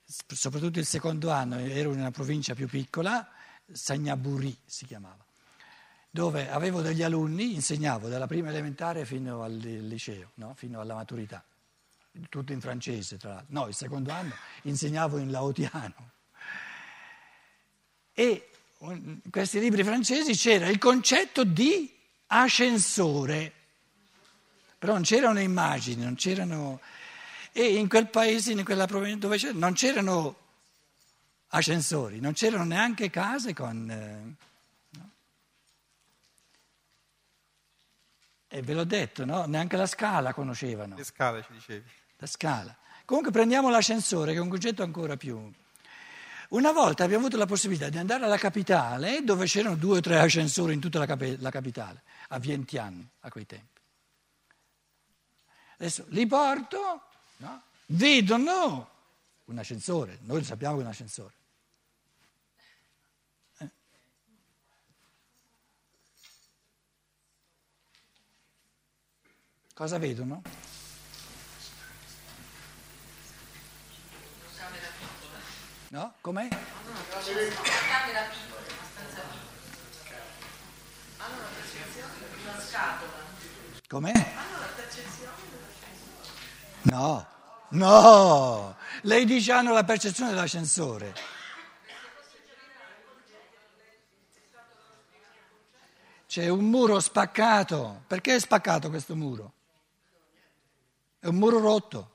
soprattutto 0.03 0.77
il 0.77 0.86
secondo 0.86 1.31
anno, 1.31 1.57
ero 1.57 1.93
in 1.93 2.00
una 2.00 2.12
provincia 2.12 2.53
più 2.53 2.67
piccola, 2.67 3.27
Sagnaburi 3.72 4.55
si 4.65 4.86
chiamava, 4.86 5.25
dove 6.15 6.48
avevo 6.48 6.82
degli 6.82 7.01
alunni, 7.01 7.55
insegnavo 7.55 8.08
dalla 8.08 8.27
prima 8.27 8.50
elementare 8.50 9.03
fino 9.03 9.41
al 9.41 9.55
liceo, 9.55 10.29
no? 10.36 10.53
fino 10.53 10.79
alla 10.79 10.93
maturità, 10.93 11.43
tutto 12.29 12.53
in 12.53 12.62
francese 12.62 13.17
tra 13.17 13.34
l'altro. 13.34 13.48
No, 13.50 13.67
il 13.67 13.74
secondo 13.74 14.12
anno 14.12 14.36
insegnavo 14.62 15.17
in 15.17 15.32
laotiano 15.32 16.12
e 18.13 18.48
in 18.82 19.22
questi 19.32 19.60
libri 19.60 19.84
francesi 19.84 20.36
c'era 20.36 20.67
il 20.67 20.77
concetto 20.77 21.43
di 21.43 21.91
ascensore, 22.27 23.51
però 24.77 24.93
non 24.93 25.01
c'erano 25.01 25.39
immagini, 25.39 26.03
non 26.03 26.13
c'erano... 26.13 26.79
E 27.51 27.75
in 27.75 27.89
quel 27.89 28.08
paese, 28.08 28.51
in 28.51 28.63
quella 28.63 28.86
provincia 28.86 29.17
dove 29.17 29.38
c'era, 29.38 29.53
non 29.53 29.74
c'erano 29.74 30.36
ascensori, 31.48 32.20
non 32.20 32.34
c'erano 32.34 32.65
neanche 32.65 33.10
case 33.10 33.55
con... 33.55 33.89
Eh, 33.89 34.36
no? 34.91 35.10
E 38.55 38.62
ve 38.62 38.75
l'ho 38.75 38.83
detto, 38.83 39.25
no? 39.25 39.45
Neanche 39.45 39.75
la 39.77 39.88
scala 39.88 40.31
conoscevano. 40.31 40.95
Le 40.95 41.03
scale 41.03 41.41
ci 41.41 41.53
dicevi. 41.53 41.89
La 42.17 42.27
scala. 42.27 42.77
Comunque 43.03 43.31
prendiamo 43.31 43.72
l'ascensore, 43.72 44.31
che 44.31 44.38
è 44.38 44.41
un 44.41 44.48
concetto 44.48 44.83
ancora 44.83 45.17
più 45.17 45.51
Una 46.50 46.72
volta 46.72 47.03
abbiamo 47.03 47.24
avuto 47.24 47.39
la 47.39 47.48
possibilità 47.48 47.89
di 47.89 47.98
andare 47.98 48.25
alla 48.25 48.38
capitale 48.38 49.24
dove 49.24 49.48
c'erano 49.48 49.75
due 49.75 49.98
o 49.98 50.01
tre 50.01 50.19
ascensori 50.19 50.75
in 50.75 50.79
tutta 50.79 51.00
la, 51.00 51.07
cap- 51.07 51.38
la 51.39 51.50
capitale, 51.50 52.03
a 52.27 52.38
Vientiane 52.38 53.10
a 53.22 53.29
quei 53.31 53.48
tempi. 53.48 53.81
Adesso 55.79 56.05
li 56.10 56.27
porto, 56.27 57.01
no? 57.38 57.63
vedono 57.88 58.89
un 59.45 59.57
ascensore, 59.57 60.19
noi 60.22 60.43
sappiamo 60.43 60.75
che 60.75 60.81
è 60.81 60.83
un 60.83 60.91
ascensore. 60.91 61.33
Cosa 69.74 69.98
vedono? 69.98 70.42
No? 75.88 76.13
Com'è? 76.22 76.48
Com'è? 83.88 84.34
No, 86.84 87.27
no! 87.70 88.75
Lei 89.01 89.25
dice 89.25 89.51
hanno 89.51 89.74
la 89.74 89.84
percezione 89.84 90.30
dell'ascensore. 90.30 91.13
C'è 96.27 96.48
un 96.48 96.65
muro 96.65 97.00
spaccato. 97.00 98.03
Perché 98.06 98.36
è 98.36 98.39
spaccato 98.39 98.89
questo 98.89 99.15
muro? 99.15 99.53
È 101.24 101.27
un 101.27 101.38
muro 101.38 101.58
rotto. 101.60 102.12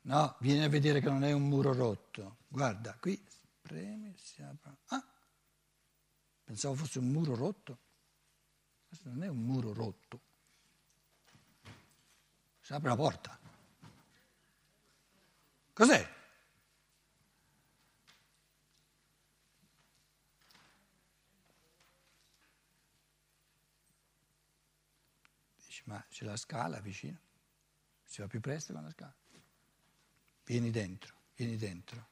No, 0.00 0.36
vieni 0.40 0.64
a 0.64 0.70
vedere 0.70 1.02
che 1.02 1.10
non 1.10 1.22
è 1.22 1.32
un 1.32 1.46
muro 1.46 1.74
rotto. 1.74 2.38
Guarda, 2.48 2.96
qui 2.98 3.22
premi, 3.60 4.16
si 4.16 4.40
apre. 4.40 4.78
Ah, 4.86 5.06
pensavo 6.44 6.76
fosse 6.76 6.98
un 6.98 7.08
muro 7.08 7.34
rotto. 7.34 7.78
Questo 8.88 9.10
non 9.10 9.22
è 9.22 9.28
un 9.28 9.42
muro 9.44 9.74
rotto. 9.74 10.20
Si 12.62 12.72
apre 12.72 12.88
la 12.88 12.96
porta. 12.96 13.38
Cos'è? 15.74 16.14
Dici, 25.66 25.75
ma 25.86 26.04
c'è 26.08 26.24
la 26.24 26.36
scala 26.36 26.80
vicino? 26.80 27.18
Si 28.04 28.20
va 28.20 28.26
più 28.26 28.40
presto 28.40 28.72
con 28.72 28.82
la 28.82 28.90
scala? 28.90 29.14
Vieni 30.44 30.70
dentro, 30.70 31.14
vieni 31.34 31.56
dentro. 31.56 32.08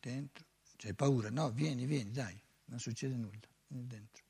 Dentro. 0.00 0.46
C'hai 0.76 0.94
paura? 0.94 1.30
No, 1.30 1.50
vieni, 1.50 1.86
vieni, 1.86 2.10
dai, 2.10 2.40
non 2.66 2.80
succede 2.80 3.14
nulla. 3.14 3.48
Vieni 3.68 3.86
dentro. 3.86 4.24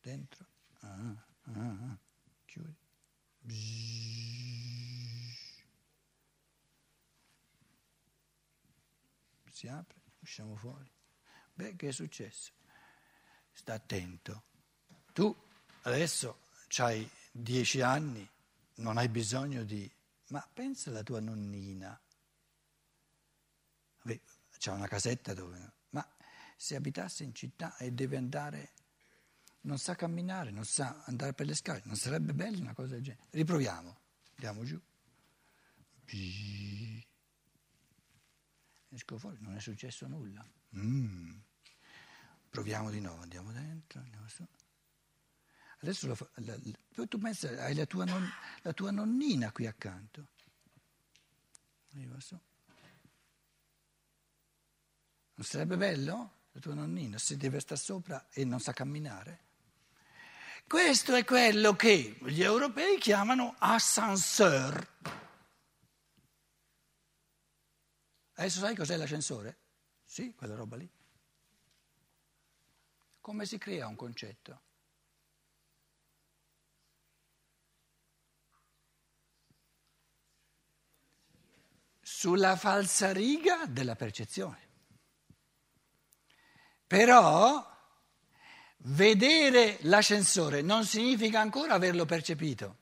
Dentro. 0.00 0.46
Ah, 0.80 1.24
ah, 1.42 1.52
ah. 1.52 1.98
Chiudi. 2.44 2.76
Si 9.50 9.66
apre, 9.66 10.02
usciamo 10.20 10.54
fuori. 10.56 10.90
Beh, 11.54 11.74
che 11.76 11.88
è 11.88 11.92
successo? 11.92 12.52
Sta 13.50 13.74
attento. 13.74 14.44
Tu 15.12 15.34
adesso 15.82 16.38
hai 16.78 17.08
dieci 17.30 17.80
anni, 17.80 18.28
non 18.76 18.98
hai 18.98 19.08
bisogno 19.08 19.64
di 19.64 19.90
ma 20.28 20.46
pensa 20.52 20.90
alla 20.90 21.02
tua 21.02 21.20
nonnina. 21.20 21.98
C'è 24.58 24.72
una 24.72 24.88
casetta 24.88 25.34
dove... 25.34 25.72
Ma 25.90 26.06
se 26.56 26.74
abitasse 26.74 27.24
in 27.24 27.34
città 27.34 27.76
e 27.76 27.92
deve 27.92 28.16
andare... 28.16 28.72
Non 29.60 29.78
sa 29.78 29.94
camminare, 29.94 30.50
non 30.50 30.64
sa 30.64 31.02
andare 31.06 31.34
per 31.34 31.46
le 31.46 31.54
scale, 31.54 31.82
non 31.84 31.96
sarebbe 31.96 32.32
bella 32.32 32.58
una 32.58 32.74
cosa 32.74 32.94
del 32.94 33.02
genere. 33.02 33.26
Riproviamo. 33.30 33.98
Andiamo 34.34 34.64
giù. 34.64 34.80
Esco 38.90 39.18
fuori, 39.18 39.36
non 39.40 39.56
è 39.56 39.60
successo 39.60 40.06
nulla. 40.06 40.46
Mm. 40.76 41.38
Proviamo 42.48 42.90
di 42.90 43.00
nuovo, 43.00 43.22
andiamo 43.22 43.52
dentro, 43.52 44.00
andiamo 44.00 44.28
su. 44.28 44.46
Adesso 45.80 46.12
fa, 46.14 46.28
la, 46.36 46.56
la, 46.56 47.06
tu 47.06 47.18
pensa, 47.18 47.48
hai 47.62 47.74
la 47.74 47.86
tua, 47.86 48.04
non, 48.04 48.28
la 48.62 48.72
tua, 48.72 48.90
nonnina 48.90 49.52
qui 49.52 49.66
accanto. 49.66 50.28
Non 51.90 52.20
sarebbe 55.38 55.76
bello? 55.76 56.36
La 56.52 56.60
tua 56.60 56.74
nonnina 56.74 57.18
se 57.18 57.36
deve 57.36 57.60
stare 57.60 57.80
sopra 57.80 58.26
e 58.30 58.44
non 58.44 58.58
sa 58.60 58.72
camminare? 58.72 59.46
Questo 60.66 61.14
è 61.14 61.24
quello 61.24 61.74
che 61.76 62.18
gli 62.22 62.42
europei 62.42 62.98
chiamano 62.98 63.54
ascenseur. 63.58 64.96
Adesso 68.34 68.58
sai 68.58 68.74
cos'è 68.74 68.96
l'ascensore? 68.96 69.58
Sì, 70.04 70.34
quella 70.34 70.54
roba 70.54 70.76
lì. 70.76 70.88
Come 73.20 73.46
si 73.46 73.58
crea 73.58 73.86
un 73.86 73.96
concetto? 73.96 74.62
Sulla 82.18 82.56
falsariga 82.56 83.66
della 83.66 83.94
percezione. 83.94 84.58
Però 86.84 87.64
vedere 88.78 89.78
l'ascensore 89.82 90.60
non 90.60 90.84
significa 90.84 91.38
ancora 91.38 91.74
averlo 91.74 92.06
percepito. 92.06 92.78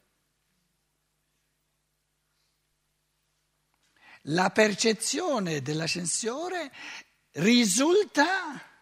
La 4.28 4.48
percezione 4.48 5.60
dell'ascensore 5.60 6.72
risulta 7.32 8.75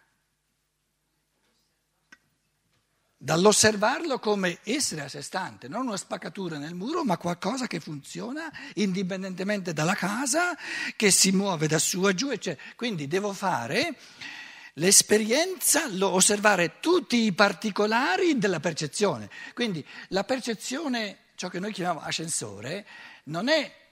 dall'osservarlo 3.25 4.19
come 4.19 4.59
essere 4.61 5.01
a 5.01 5.09
sé 5.09 5.23
stante, 5.23 5.67
non 5.67 5.87
una 5.87 5.97
spaccatura 5.97 6.59
nel 6.59 6.75
muro, 6.75 7.03
ma 7.03 7.17
qualcosa 7.17 7.65
che 7.65 7.79
funziona 7.79 8.51
indipendentemente 8.75 9.73
dalla 9.73 9.95
casa, 9.95 10.55
che 10.95 11.09
si 11.09 11.31
muove 11.31 11.65
da 11.65 11.79
su 11.79 12.03
a 12.03 12.13
giù, 12.13 12.29
eccetera. 12.29 12.61
Quindi 12.75 13.07
devo 13.07 13.33
fare 13.33 13.95
l'esperienza, 14.73 15.87
osservare 16.01 16.79
tutti 16.79 17.23
i 17.23 17.33
particolari 17.33 18.37
della 18.37 18.59
percezione. 18.59 19.27
Quindi 19.55 19.83
la 20.09 20.23
percezione, 20.23 21.17
ciò 21.33 21.49
che 21.49 21.59
noi 21.59 21.73
chiamiamo 21.73 22.01
ascensore, 22.01 22.85
non 23.23 23.47
è 23.49 23.84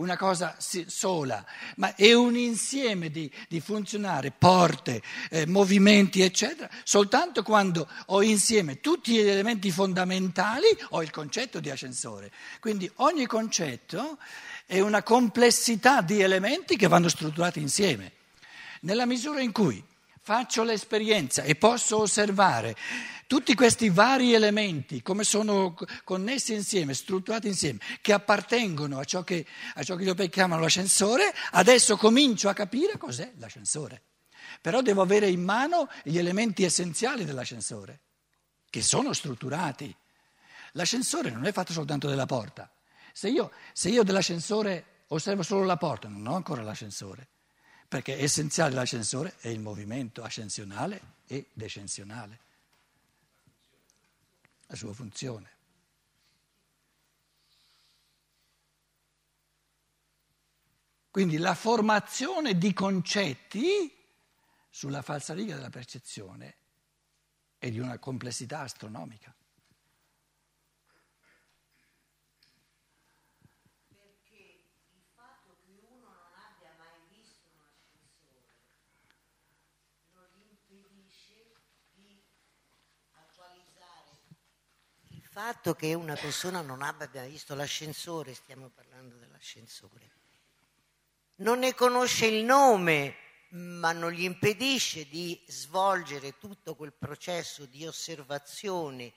una 0.00 0.16
cosa 0.16 0.56
sola, 0.58 1.44
ma 1.76 1.94
è 1.94 2.12
un 2.14 2.34
insieme 2.34 3.10
di, 3.10 3.30
di 3.48 3.60
funzionare, 3.60 4.30
porte, 4.30 5.02
eh, 5.28 5.46
movimenti, 5.46 6.22
eccetera. 6.22 6.70
Soltanto 6.84 7.42
quando 7.42 7.86
ho 8.06 8.22
insieme 8.22 8.80
tutti 8.80 9.12
gli 9.12 9.18
elementi 9.18 9.70
fondamentali 9.70 10.66
ho 10.90 11.02
il 11.02 11.10
concetto 11.10 11.60
di 11.60 11.70
ascensore. 11.70 12.32
Quindi 12.60 12.90
ogni 12.96 13.26
concetto 13.26 14.16
è 14.64 14.80
una 14.80 15.02
complessità 15.02 16.00
di 16.00 16.20
elementi 16.20 16.76
che 16.76 16.88
vanno 16.88 17.08
strutturati 17.08 17.60
insieme. 17.60 18.12
Nella 18.80 19.04
misura 19.04 19.42
in 19.42 19.52
cui 19.52 19.84
faccio 20.22 20.62
l'esperienza 20.62 21.42
e 21.42 21.56
posso 21.56 21.98
osservare 21.98 22.74
tutti 23.30 23.54
questi 23.54 23.90
vari 23.90 24.34
elementi, 24.34 25.02
come 25.02 25.22
sono 25.22 25.76
connessi 26.02 26.52
insieme, 26.52 26.94
strutturati 26.94 27.46
insieme, 27.46 27.78
che 28.00 28.12
appartengono 28.12 28.98
a 28.98 29.04
ciò 29.04 29.22
che, 29.22 29.46
a 29.74 29.84
ciò 29.84 29.94
che 29.94 30.02
gli 30.02 30.28
chiamano 30.28 30.62
l'ascensore, 30.62 31.32
adesso 31.52 31.96
comincio 31.96 32.48
a 32.48 32.54
capire 32.54 32.98
cos'è 32.98 33.30
l'ascensore. 33.36 34.02
Però 34.60 34.82
devo 34.82 35.00
avere 35.00 35.28
in 35.28 35.44
mano 35.44 35.88
gli 36.02 36.18
elementi 36.18 36.64
essenziali 36.64 37.24
dell'ascensore, 37.24 38.00
che 38.68 38.82
sono 38.82 39.12
strutturati. 39.12 39.94
L'ascensore 40.72 41.30
non 41.30 41.46
è 41.46 41.52
fatto 41.52 41.72
soltanto 41.72 42.08
della 42.08 42.26
porta. 42.26 42.68
Se 43.12 43.28
io, 43.28 43.52
se 43.72 43.90
io 43.90 44.02
dell'ascensore 44.02 45.04
osservo 45.06 45.44
solo 45.44 45.62
la 45.62 45.76
porta, 45.76 46.08
non 46.08 46.26
ho 46.26 46.34
ancora 46.34 46.62
l'ascensore, 46.62 47.28
perché 47.86 48.20
essenziale 48.20 48.70
dell'ascensore 48.70 49.34
è 49.38 49.46
il 49.46 49.60
movimento 49.60 50.20
ascensionale 50.24 51.00
e 51.28 51.46
descensionale 51.52 52.48
la 54.70 54.76
sua 54.76 54.92
funzione. 54.92 55.58
Quindi 61.10 61.38
la 61.38 61.56
formazione 61.56 62.56
di 62.56 62.72
concetti 62.72 63.92
sulla 64.68 65.02
falsariga 65.02 65.56
della 65.56 65.70
percezione 65.70 66.56
è 67.58 67.68
di 67.68 67.80
una 67.80 67.98
complessità 67.98 68.60
astronomica. 68.60 69.34
Fatto 85.42 85.74
che 85.74 85.94
una 85.94 86.16
persona 86.16 86.60
non 86.60 86.82
abbia 86.82 87.24
visto 87.24 87.54
l'ascensore, 87.54 88.34
stiamo 88.34 88.68
parlando 88.68 89.16
dell'ascensore, 89.16 90.10
non 91.36 91.60
ne 91.60 91.74
conosce 91.74 92.26
il 92.26 92.44
nome, 92.44 93.16
ma 93.52 93.92
non 93.92 94.12
gli 94.12 94.24
impedisce 94.24 95.08
di 95.08 95.42
svolgere 95.46 96.36
tutto 96.36 96.74
quel 96.74 96.92
processo 96.92 97.64
di 97.64 97.86
osservazione 97.86 99.14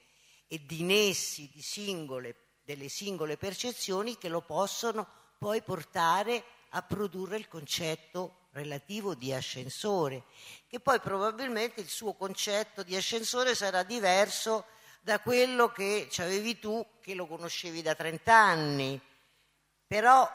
e 0.47 0.65
di 0.65 0.83
nessi 0.83 1.49
di 1.53 1.61
singole, 1.61 2.35
delle 2.63 2.87
singole 2.87 3.35
percezioni 3.35 4.17
che 4.17 4.29
lo 4.29 4.39
possono 4.39 5.05
poi 5.37 5.61
portare 5.61 6.41
a 6.69 6.81
produrre 6.83 7.35
il 7.35 7.49
concetto 7.49 8.47
relativo 8.51 9.13
di 9.13 9.33
ascensore, 9.33 10.23
che 10.69 10.79
poi 10.79 11.01
probabilmente 11.01 11.81
il 11.81 11.89
suo 11.89 12.13
concetto 12.13 12.81
di 12.81 12.95
ascensore 12.95 13.55
sarà 13.55 13.83
diverso 13.83 14.67
da 15.03 15.19
quello 15.19 15.69
che 15.69 16.07
avevi 16.19 16.59
tu, 16.59 16.85
che 17.01 17.13
lo 17.13 17.27
conoscevi 17.27 17.81
da 17.81 17.93
30 17.93 18.33
anni. 18.33 18.99
Però 19.85 20.29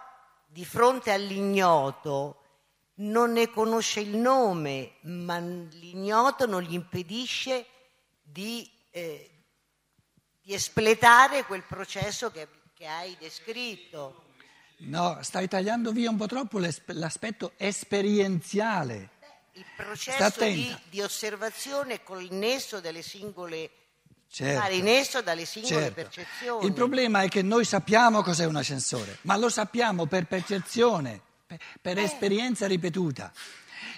di 0.47 0.65
fronte 0.65 1.11
all'ignoto 1.11 2.43
non 2.97 3.33
ne 3.33 3.49
conosce 3.49 4.01
il 4.01 4.17
nome, 4.17 4.97
ma 5.03 5.39
l'ignoto 5.39 6.47
non 6.47 6.63
gli 6.63 6.75
impedisce 6.75 7.65
di, 8.23 8.71
eh, 8.91 9.31
di 10.43 10.53
espletare 10.53 11.45
quel 11.45 11.63
processo 11.63 12.31
che, 12.31 12.49
che 12.75 12.87
hai 12.87 13.17
descritto. 13.19 14.25
No, 14.81 15.19
stai 15.23 15.49
tagliando 15.49 15.93
via 15.93 16.11
un 16.11 16.19
po' 16.19 16.27
troppo 16.27 16.59
l'aspetto 16.59 17.53
esperienziale. 17.57 19.17
Il 19.53 19.65
processo 19.75 20.45
di, 20.45 20.77
di, 20.91 21.01
osservazione 21.01 22.03
col 22.03 22.29
nesso 22.31 22.81
delle 22.81 23.03
singole 23.03 23.71
certo, 24.31 24.83
nesso 24.83 25.23
dalle 25.23 25.45
singole 25.45 25.75
certo. 25.75 25.95
percezioni. 25.95 26.67
Il 26.67 26.73
problema 26.73 27.23
è 27.23 27.29
che 27.29 27.43
noi 27.43 27.64
sappiamo 27.64 28.23
cos'è 28.23 28.45
un 28.45 28.57
ascensore, 28.57 29.19
ma 29.23 29.37
lo 29.37 29.49
sappiamo 29.49 30.07
per 30.07 30.27
percezione, 30.27 31.21
per, 31.47 31.59
per 31.81 31.99
eh. 31.99 32.03
esperienza 32.03 32.67
ripetuta. 32.67 33.33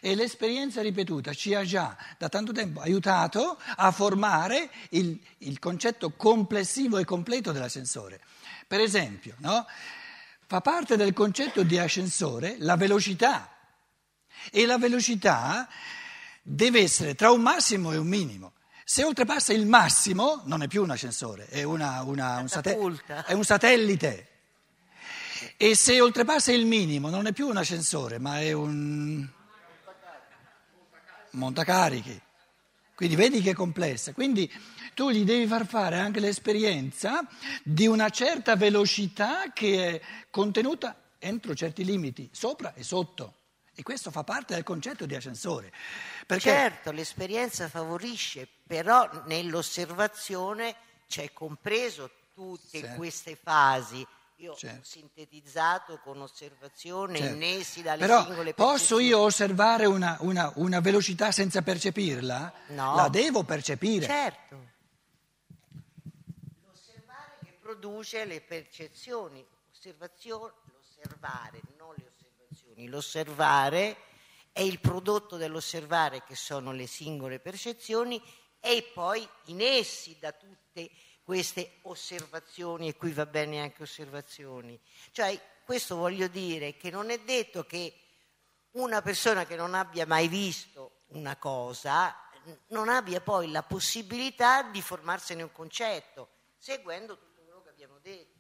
E 0.02 0.14
l'esperienza 0.14 0.80
ripetuta 0.80 1.34
ci 1.34 1.54
ha 1.54 1.62
già 1.62 1.94
da 2.16 2.30
tanto 2.30 2.52
tempo 2.52 2.80
aiutato 2.80 3.58
a 3.76 3.90
formare 3.90 4.70
il, 4.90 5.18
il 5.38 5.58
concetto 5.58 6.10
complessivo 6.10 6.96
e 6.96 7.04
completo 7.04 7.52
dell'ascensore. 7.52 8.20
Per 8.66 8.80
esempio, 8.80 9.34
no? 9.38 9.66
fa 10.46 10.60
parte 10.60 10.96
del 10.96 11.12
concetto 11.12 11.62
di 11.62 11.78
ascensore 11.78 12.56
la 12.58 12.76
velocità 12.76 13.52
e 14.50 14.66
la 14.66 14.78
velocità 14.78 15.68
deve 16.42 16.80
essere 16.80 17.14
tra 17.14 17.30
un 17.30 17.40
massimo 17.40 17.92
e 17.92 17.98
un 17.98 18.06
minimo. 18.06 18.52
Se 18.90 19.04
oltrepassa 19.04 19.52
il 19.52 19.66
massimo 19.66 20.42
non 20.46 20.62
è 20.62 20.66
più 20.66 20.82
un 20.82 20.90
ascensore, 20.90 21.46
è, 21.46 21.62
una, 21.62 22.02
una, 22.02 22.40
un, 22.40 22.48
sate- 22.48 22.76
è 23.24 23.34
un 23.34 23.44
satellite. 23.44 24.26
E 25.56 25.76
se 25.76 26.00
oltrepassa 26.00 26.50
il 26.50 26.66
minimo 26.66 27.08
non 27.08 27.28
è 27.28 27.32
più 27.32 27.46
un 27.46 27.56
ascensore, 27.56 28.18
ma 28.18 28.40
è 28.40 28.50
un 28.50 29.24
montacarichi. 31.30 32.20
Quindi 32.96 33.14
vedi 33.14 33.40
che 33.40 33.50
è 33.50 33.54
complessa. 33.54 34.12
Quindi 34.12 34.52
tu 34.92 35.10
gli 35.10 35.22
devi 35.22 35.46
far 35.46 35.68
fare 35.68 36.00
anche 36.00 36.18
l'esperienza 36.18 37.24
di 37.62 37.86
una 37.86 38.08
certa 38.08 38.56
velocità 38.56 39.52
che 39.52 40.00
è 40.00 40.00
contenuta 40.30 41.00
entro 41.20 41.54
certi 41.54 41.84
limiti, 41.84 42.28
sopra 42.32 42.74
e 42.74 42.82
sotto. 42.82 43.34
E 43.80 43.82
questo 43.82 44.10
fa 44.10 44.24
parte 44.24 44.52
del 44.52 44.62
concetto 44.62 45.06
di 45.06 45.14
ascensore. 45.14 45.72
Perché... 46.26 46.50
Certo, 46.50 46.92
l'esperienza 46.92 47.66
favorisce, 47.66 48.46
però 48.66 49.08
nell'osservazione 49.24 50.76
c'è 51.08 51.32
compreso 51.32 52.10
tutte 52.34 52.80
certo. 52.80 52.96
queste 52.96 53.38
fasi. 53.42 54.06
Io 54.36 54.54
certo. 54.54 54.80
ho 54.80 54.84
sintetizzato 54.84 55.98
con 56.04 56.20
osservazione 56.20 57.18
certo. 57.20 57.34
innessi 57.34 57.80
dalle 57.80 58.04
Però 58.04 58.22
singole 58.22 58.52
Posso 58.52 58.98
io 58.98 59.18
osservare 59.20 59.86
una, 59.86 60.18
una, 60.20 60.52
una 60.56 60.80
velocità 60.80 61.32
senza 61.32 61.62
percepirla? 61.62 62.52
No. 62.68 62.96
La 62.96 63.08
devo 63.08 63.44
percepire. 63.44 64.04
Certo 64.04 64.68
produce 67.60 68.24
le 68.24 68.40
percezioni, 68.40 69.46
l'osservare, 69.84 71.60
non 71.78 71.94
le 71.96 72.09
osservazioni, 72.80 72.88
l'osservare 72.88 73.96
è 74.52 74.60
il 74.60 74.80
prodotto 74.80 75.36
dell'osservare 75.36 76.22
che 76.24 76.34
sono 76.34 76.72
le 76.72 76.86
singole 76.86 77.38
percezioni 77.38 78.22
e 78.60 78.90
poi 78.94 79.26
in 79.46 79.60
essi 79.60 80.18
da 80.18 80.32
tutte 80.32 80.90
queste 81.22 81.78
osservazioni, 81.82 82.88
e 82.88 82.96
qui 82.96 83.12
va 83.12 83.26
bene 83.26 83.60
anche 83.60 83.82
osservazioni. 83.82 84.80
Cioè, 85.12 85.40
questo 85.64 85.96
voglio 85.96 86.26
dire 86.26 86.76
che 86.76 86.90
non 86.90 87.10
è 87.10 87.20
detto 87.20 87.64
che 87.64 87.94
una 88.72 89.02
persona 89.02 89.46
che 89.46 89.56
non 89.56 89.74
abbia 89.74 90.06
mai 90.06 90.28
visto 90.28 91.02
una 91.08 91.36
cosa 91.36 92.14
non 92.68 92.88
abbia 92.88 93.20
poi 93.20 93.50
la 93.50 93.62
possibilità 93.62 94.62
di 94.62 94.80
formarsene 94.80 95.42
un 95.42 95.52
concetto, 95.52 96.30
seguendo 96.56 97.18
abbiamo 97.68 97.98
detto. 98.00 98.38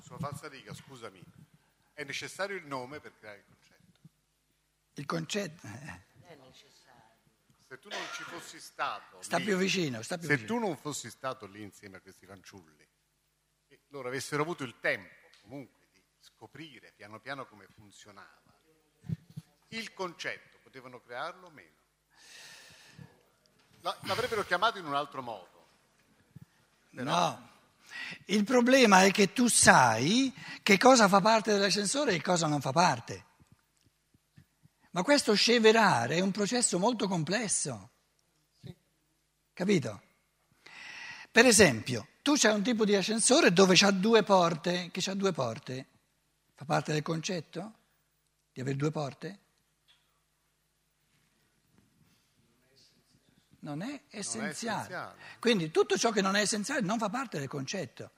Sulla 0.00 0.18
falsa 0.18 0.48
riga, 0.48 0.72
scusami, 0.72 1.22
è 1.98 2.04
necessario 2.04 2.54
il 2.54 2.64
nome 2.64 3.00
per 3.00 3.12
creare 3.18 3.38
il 3.38 3.44
concetto? 3.44 4.00
Il 4.94 5.06
concetto... 5.06 5.66
Eh. 5.66 6.28
È 6.28 6.34
necessario. 6.36 7.16
Se 7.66 7.78
tu 7.80 7.88
non 7.88 8.06
ci 8.14 8.22
fossi 8.22 8.60
stato... 8.60 9.20
Sta 9.20 9.38
lì, 9.38 9.44
più 9.44 9.56
vicino, 9.56 10.00
sta 10.02 10.16
più 10.16 10.28
se 10.28 10.36
vicino. 10.36 10.60
tu 10.60 10.64
non 10.64 10.76
fossi 10.76 11.10
stato 11.10 11.46
lì 11.46 11.60
insieme 11.60 11.96
a 11.96 12.00
questi 12.00 12.24
fanciulli 12.24 12.88
e 13.66 13.80
loro 13.88 14.06
avessero 14.06 14.42
avuto 14.42 14.62
il 14.62 14.78
tempo 14.78 15.12
comunque 15.42 15.88
di 15.92 16.00
scoprire 16.20 16.92
piano 16.92 17.18
piano 17.18 17.46
come 17.46 17.66
funzionava, 17.66 18.54
il 19.70 19.92
concetto 19.92 20.58
potevano 20.62 21.00
crearlo 21.00 21.48
o 21.48 21.50
meno? 21.50 21.76
L'avrebbero 23.80 24.44
chiamato 24.44 24.78
in 24.78 24.86
un 24.86 24.94
altro 24.94 25.20
modo. 25.20 25.66
Però... 26.90 27.10
No. 27.10 27.56
Il 28.26 28.44
problema 28.44 29.04
è 29.04 29.10
che 29.10 29.32
tu 29.32 29.48
sai 29.48 30.32
che 30.62 30.78
cosa 30.78 31.08
fa 31.08 31.20
parte 31.20 31.52
dell'ascensore 31.52 32.14
e 32.14 32.22
cosa 32.22 32.46
non 32.46 32.60
fa 32.60 32.72
parte. 32.72 33.24
Ma 34.90 35.02
questo 35.02 35.34
sceverare 35.34 36.16
è 36.16 36.20
un 36.20 36.30
processo 36.30 36.78
molto 36.78 37.08
complesso. 37.08 37.90
Capito? 39.52 40.02
Per 41.30 41.46
esempio, 41.46 42.08
tu 42.22 42.34
c'hai 42.36 42.54
un 42.54 42.62
tipo 42.62 42.84
di 42.84 42.94
ascensore 42.94 43.52
dove 43.52 43.74
c'ha 43.76 43.90
due 43.90 44.22
porte, 44.22 44.90
che 44.90 45.00
c'ha 45.00 45.14
due 45.14 45.32
porte. 45.32 45.86
Fa 46.54 46.64
parte 46.64 46.92
del 46.92 47.02
concetto 47.02 47.74
di 48.52 48.60
avere 48.60 48.76
due 48.76 48.90
porte? 48.90 49.38
Non 53.60 53.82
è 53.82 54.02
essenziale. 54.10 55.14
Quindi 55.38 55.70
tutto 55.70 55.96
ciò 55.96 56.10
che 56.10 56.20
non 56.20 56.36
è 56.36 56.40
essenziale 56.40 56.80
non 56.80 56.98
fa 56.98 57.08
parte 57.08 57.38
del 57.38 57.48
concetto. 57.48 58.12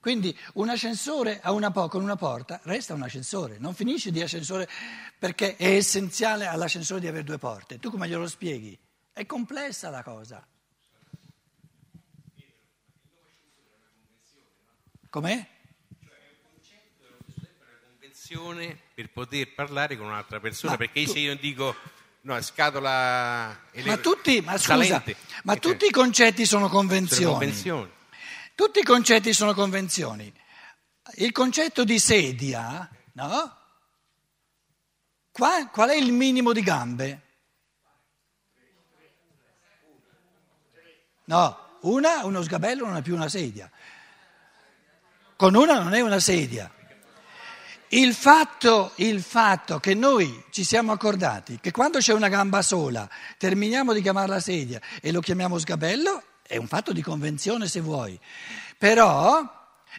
Quindi 0.00 0.36
un 0.54 0.68
ascensore 0.68 1.40
una 1.44 1.70
po- 1.72 1.88
con 1.88 2.02
una 2.02 2.16
porta 2.16 2.60
resta 2.62 2.94
un 2.94 3.02
ascensore, 3.02 3.58
non 3.58 3.74
finisce 3.74 4.12
di 4.12 4.22
ascensore 4.22 4.68
perché 5.18 5.56
è 5.56 5.66
essenziale 5.66 6.46
all'ascensore 6.46 7.00
di 7.00 7.08
avere 7.08 7.24
due 7.24 7.38
porte. 7.38 7.78
Tu 7.78 7.90
come 7.90 8.08
glielo 8.08 8.28
spieghi? 8.28 8.78
È 9.12 9.26
complessa 9.26 9.90
la 9.90 10.02
cosa. 10.02 10.46
Com'è? 15.10 15.54
per 18.94 19.10
poter 19.10 19.54
parlare 19.54 19.96
con 19.96 20.06
un'altra 20.06 20.40
persona, 20.40 20.72
ma 20.72 20.78
perché 20.78 21.04
tu... 21.04 21.12
se 21.12 21.18
io 21.20 21.36
dico 21.36 21.74
No, 22.26 22.42
scatola 22.42 23.56
ma 23.84 23.96
tutti, 23.98 24.40
ma 24.40 24.58
scusa, 24.58 25.00
ma 25.44 25.54
tutti 25.54 25.86
i 25.86 25.90
concetti 25.90 26.44
sono 26.44 26.68
convenzioni. 26.68 27.22
sono 27.22 27.30
convenzioni. 27.30 27.90
Tutti 28.56 28.78
i 28.80 28.82
concetti 28.82 29.32
sono 29.32 29.54
convenzioni. 29.54 30.34
Il 31.14 31.30
concetto 31.30 31.84
di 31.84 32.00
sedia, 32.00 32.90
no? 33.12 33.56
Qua, 35.30 35.68
qual 35.68 35.90
è 35.90 35.94
il 35.94 36.12
minimo 36.12 36.52
di 36.52 36.62
gambe? 36.62 37.22
No, 41.26 41.78
una, 41.82 42.24
uno 42.24 42.42
sgabello 42.42 42.86
non 42.86 42.96
è 42.96 43.02
più 43.02 43.14
una 43.14 43.28
sedia. 43.28 43.70
Con 45.36 45.54
una 45.54 45.78
non 45.78 45.94
è 45.94 46.00
una 46.00 46.18
sedia. 46.18 46.68
Il 47.88 48.14
fatto, 48.14 48.92
il 48.96 49.22
fatto, 49.22 49.78
che 49.78 49.94
noi 49.94 50.44
ci 50.50 50.64
siamo 50.64 50.90
accordati 50.90 51.58
che 51.60 51.70
quando 51.70 51.98
c'è 51.98 52.12
una 52.12 52.28
gamba 52.28 52.60
sola 52.60 53.08
terminiamo 53.38 53.92
di 53.92 54.02
chiamarla 54.02 54.40
sedia 54.40 54.80
e 55.00 55.12
lo 55.12 55.20
chiamiamo 55.20 55.56
sgabello 55.56 56.22
è 56.42 56.56
un 56.56 56.66
fatto 56.66 56.92
di 56.92 57.00
convenzione 57.00 57.68
se 57.68 57.80
vuoi, 57.80 58.18
però 58.76 59.40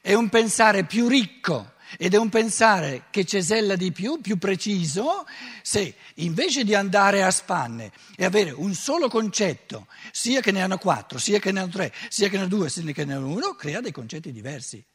è 0.02 0.13
un 0.13 0.28
pensare 0.28 0.84
più 0.84 1.08
ricco 1.08 1.76
ed 1.97 2.13
è 2.13 2.17
un 2.17 2.28
pensare 2.28 3.06
che 3.10 3.23
cesella 3.23 3.78
di 3.78 3.93
più, 3.93 4.19
più 4.19 4.38
preciso, 4.38 5.26
se 5.62 5.95
invece 6.15 6.65
di 6.65 6.76
andare 6.76 7.23
a 7.23 7.32
spanne 7.32 7.93
e 8.17 8.26
avere 8.26 8.52
un 8.52 8.73
solo 8.73 9.08
concetto, 9.08 9.88
sia 10.12 10.41
che 10.41 10.52
ne 10.52 10.62
hanno 10.62 10.78
quattro, 10.78 11.17
sia 11.19 11.39
che 11.39 11.54
ne 11.54 11.62
hanno 11.62 11.71
tre, 11.71 11.93
sia 12.10 12.28
che 12.28 12.36
ne 12.36 12.43
hanno 12.43 12.56
due, 12.56 12.69
sia 12.69 12.84
che 12.91 13.06
ne 13.06 13.13
hanno 13.13 13.28
uno, 13.28 13.56
crea 13.56 13.80
dei 13.80 13.93
concetti 13.93 14.34
diversi. 14.34 14.86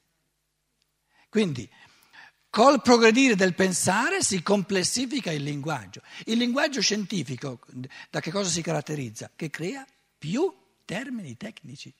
Quindi, 1.33 1.67
col 2.53 2.83
progredire 2.83 3.35
del 3.35 3.55
pensare 3.55 4.23
si 4.23 4.43
complessifica 4.43 5.33
il 5.33 5.43
linguaggio. 5.43 6.03
Il 6.27 6.37
linguaggio 6.37 6.83
scientifico 6.83 7.61
da 8.11 8.21
che 8.21 8.31
cosa 8.31 8.51
si 8.51 8.61
caratterizza? 8.61 9.31
Che 9.35 9.49
crea 9.49 9.87
più 10.19 10.55
termini 10.85 11.35
tecnici. 11.39 11.91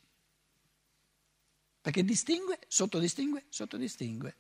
Perché 1.81 2.05
distingue, 2.05 2.59
sottodistingue, 2.69 3.45
sottodistingue. 3.49 4.37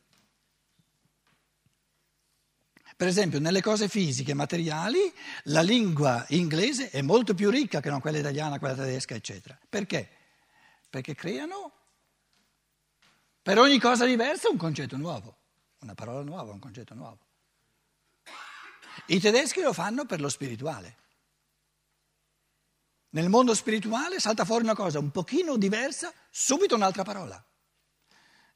Per 2.95 3.09
esempio, 3.09 3.41
nelle 3.41 3.63
cose 3.63 3.89
fisiche, 3.89 4.35
materiali, 4.35 5.11
la 5.45 5.63
lingua 5.63 6.27
inglese 6.29 6.91
è 6.91 7.01
molto 7.01 7.33
più 7.33 7.49
ricca 7.49 7.81
che 7.81 7.89
non 7.89 8.01
quella 8.01 8.19
italiana, 8.19 8.59
quella 8.59 8.75
tedesca, 8.75 9.15
eccetera. 9.15 9.59
Perché? 9.67 10.11
Perché 10.91 11.15
creano 11.15 11.73
per 13.41 13.59
ogni 13.59 13.81
cosa 13.81 14.05
diversa 14.05 14.51
un 14.51 14.59
concetto 14.59 14.99
nuovo, 14.99 15.39
una 15.83 15.95
parola 15.95 16.23
nuova, 16.23 16.53
un 16.53 16.59
concetto 16.59 16.95
nuovo. 16.95 17.19
I 19.07 19.21
tedeschi 19.21 19.61
lo 19.61 19.73
fanno 19.73 20.05
per 20.05 20.21
lo 20.21 20.29
spirituale. 20.29 20.97
Nel 23.11 23.29
mondo 23.29 23.55
spirituale 23.55 24.21
salta 24.21 24.45
fuori 24.45 24.65
una 24.65 24.75
cosa 24.75 24.99
un 24.99 25.11
pochino 25.11 25.57
diversa, 25.57 26.13
subito 26.31 26.75
un'altra 26.75 27.03
parola. 27.03 27.45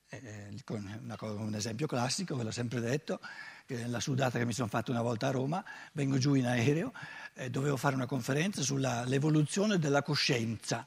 Eh, 0.08 0.54
una, 0.68 1.16
un 1.20 1.54
esempio 1.54 1.86
classico, 1.86 2.36
ve 2.36 2.44
l'ho 2.44 2.50
sempre 2.50 2.80
detto, 2.80 3.20
la 3.66 4.00
sudata 4.00 4.38
che 4.38 4.46
mi 4.46 4.52
sono 4.52 4.68
fatta 4.68 4.92
una 4.92 5.02
volta 5.02 5.28
a 5.28 5.32
Roma, 5.32 5.64
vengo 5.92 6.16
giù 6.16 6.34
in 6.34 6.46
aereo, 6.46 6.92
eh, 7.34 7.50
dovevo 7.50 7.76
fare 7.76 7.96
una 7.96 8.06
conferenza 8.06 8.62
sull'evoluzione 8.62 9.78
della 9.78 10.02
coscienza. 10.02 10.86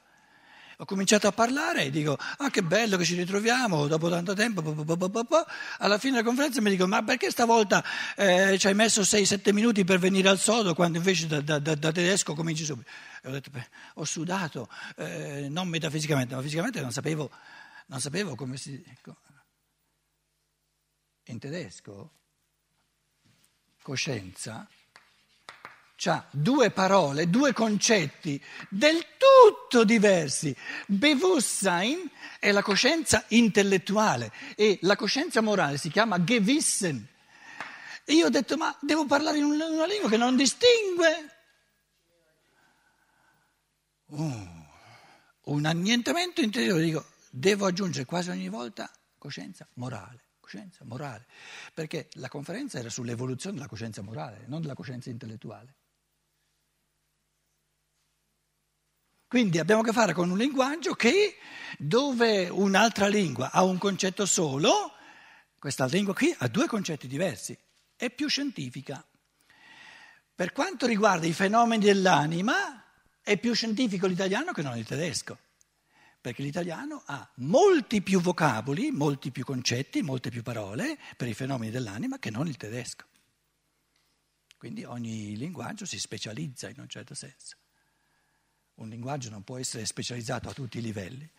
Ho 0.81 0.85
cominciato 0.85 1.27
a 1.27 1.33
parlare 1.33 1.83
e 1.83 1.89
dico, 1.89 2.17
ah 2.37 2.49
che 2.49 2.63
bello 2.63 2.95
che 2.95 3.03
ci 3.03 3.13
ritroviamo 3.15 3.87
dopo 3.87 4.09
tanto 4.09 4.33
tempo. 4.33 4.61
Alla 5.79 5.97
fine 5.97 6.13
della 6.13 6.23
conferenza 6.25 6.61
mi 6.61 6.69
dico, 6.69 6.87
ma 6.87 7.03
perché 7.03 7.29
stavolta 7.31 7.83
eh, 8.15 8.57
ci 8.57 8.67
hai 8.67 8.73
messo 8.73 9.01
6-7 9.01 9.51
minuti 9.51 9.83
per 9.83 9.99
venire 9.99 10.29
al 10.29 10.39
sodo 10.39 10.73
quando 10.73 10.97
invece 10.97 11.27
da, 11.27 11.41
da, 11.41 11.59
da, 11.59 11.75
da 11.75 11.91
tedesco 11.91 12.33
cominci 12.33 12.63
subito? 12.63 12.89
E 13.21 13.27
ho 13.27 13.31
detto, 13.31 13.49
beh, 13.49 13.67
ho 13.95 14.05
sudato, 14.05 14.69
eh, 14.95 15.47
non 15.49 15.67
metafisicamente, 15.67 16.33
ma 16.33 16.41
fisicamente 16.41 16.79
non 16.79 16.93
sapevo, 16.93 17.29
non 17.87 17.99
sapevo 17.99 18.35
come 18.35 18.55
si... 18.55 18.81
In 21.25 21.39
tedesco, 21.39 22.11
coscienza 23.81 24.65
ha 26.05 26.25
due 26.31 26.71
parole, 26.71 27.29
due 27.29 27.51
concetti 27.53 28.41
del 28.69 29.05
tutto 29.17 29.83
diversi. 29.83 30.55
Bewusstsein 30.87 32.09
è 32.39 32.51
la 32.51 32.61
coscienza 32.61 33.25
intellettuale 33.29 34.31
e 34.55 34.79
la 34.83 34.95
coscienza 34.95 35.41
morale 35.41 35.77
si 35.77 35.89
chiama 35.89 36.23
Gewissen. 36.23 37.07
E 38.05 38.13
io 38.13 38.27
ho 38.27 38.29
detto, 38.29 38.57
ma 38.57 38.75
devo 38.81 39.05
parlare 39.05 39.37
in 39.37 39.43
una 39.43 39.85
lingua 39.85 40.09
che 40.09 40.17
non 40.17 40.35
distingue. 40.35 41.35
Uh, 44.05 44.47
un 45.43 45.65
annientamento 45.65 46.41
interiore, 46.41 46.81
dico, 46.83 47.05
devo 47.29 47.65
aggiungere 47.65 48.05
quasi 48.05 48.29
ogni 48.29 48.49
volta 48.49 48.89
coscienza 49.17 49.67
morale 49.73 50.23
coscienza 50.49 50.83
morale, 50.83 51.27
perché 51.75 52.09
la 52.13 52.27
conferenza 52.27 52.79
era 52.79 52.89
sull'evoluzione 52.89 53.55
della 53.55 53.67
coscienza 53.67 54.01
morale, 54.01 54.45
non 54.47 54.61
della 54.61 54.73
coscienza 54.73 55.11
intellettuale. 55.11 55.75
Quindi 59.29 59.59
abbiamo 59.59 59.81
a 59.81 59.85
che 59.85 59.93
fare 59.93 60.13
con 60.13 60.31
un 60.31 60.39
linguaggio 60.39 60.95
che, 60.95 61.37
dove 61.77 62.49
un'altra 62.49 63.05
lingua 63.05 63.51
ha 63.51 63.63
un 63.63 63.77
concetto 63.77 64.25
solo, 64.25 64.91
questa 65.59 65.85
lingua 65.85 66.15
qui 66.15 66.35
ha 66.35 66.47
due 66.47 66.65
concetti 66.65 67.05
diversi, 67.05 67.55
è 67.95 68.09
più 68.09 68.27
scientifica. 68.27 69.05
Per 70.33 70.51
quanto 70.51 70.87
riguarda 70.87 71.27
i 71.27 71.33
fenomeni 71.33 71.85
dell'anima, 71.85 72.83
è 73.21 73.37
più 73.37 73.53
scientifico 73.53 74.07
l'italiano 74.07 74.51
che 74.51 74.63
non 74.63 74.75
il 74.75 74.87
tedesco, 74.87 75.37
perché 76.19 76.41
l'italiano 76.41 77.03
ha 77.05 77.31
molti 77.35 78.01
più 78.01 78.21
vocaboli, 78.21 78.89
molti 78.89 79.29
più 79.29 79.43
concetti, 79.43 80.01
molte 80.01 80.31
più 80.31 80.41
parole 80.41 80.97
per 81.15 81.27
i 81.27 81.35
fenomeni 81.35 81.69
dell'anima 81.69 82.17
che 82.17 82.31
non 82.31 82.47
il 82.47 82.57
tedesco. 82.57 83.05
Quindi 84.57 84.85
ogni 84.85 85.37
linguaggio 85.37 85.85
si 85.85 85.99
specializza 85.99 86.67
in 86.67 86.79
un 86.79 86.89
certo 86.89 87.13
senso. 87.13 87.57
Un 88.79 88.87
linguaggio 88.87 89.29
non 89.29 89.43
può 89.43 89.57
essere 89.57 89.85
specializzato 89.85 90.47
a 90.47 90.53
tutti 90.53 90.77
i 90.77 90.81
livelli. 90.81 91.29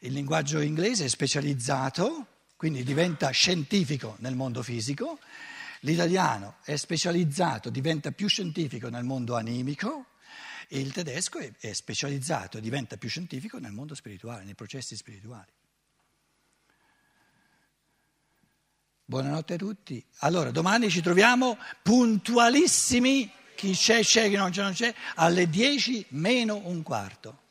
Il 0.00 0.12
linguaggio 0.12 0.60
inglese 0.60 1.06
è 1.06 1.08
specializzato, 1.08 2.26
quindi 2.54 2.84
diventa 2.84 3.30
scientifico 3.30 4.16
nel 4.18 4.34
mondo 4.34 4.62
fisico. 4.62 5.18
L'italiano 5.80 6.56
è 6.64 6.76
specializzato, 6.76 7.70
diventa 7.70 8.12
più 8.12 8.28
scientifico 8.28 8.90
nel 8.90 9.04
mondo 9.04 9.36
animico. 9.36 10.08
E 10.68 10.80
il 10.80 10.92
tedesco 10.92 11.38
è, 11.38 11.72
specializzato, 11.72 12.60
diventa 12.60 12.98
più 12.98 13.08
scientifico 13.08 13.58
nel 13.58 13.72
mondo 13.72 13.94
spirituale, 13.94 14.44
nei 14.44 14.54
processi 14.54 14.94
spirituali. 14.94 15.50
Buonanotte 19.06 19.54
a 19.54 19.58
tutti. 19.58 20.04
Allora, 20.18 20.50
domani 20.50 20.90
ci 20.90 21.00
troviamo 21.00 21.56
puntualissimi 21.82 23.32
chi 23.54 23.72
c'è, 23.72 24.00
c'è, 24.00 24.28
chi 24.28 24.36
non 24.36 24.50
c'è, 24.50 24.62
non 24.62 24.72
c'è, 24.72 24.92
alle 25.16 25.48
10 25.48 26.06
meno 26.10 26.60
un 26.64 26.82
quarto. 26.82 27.41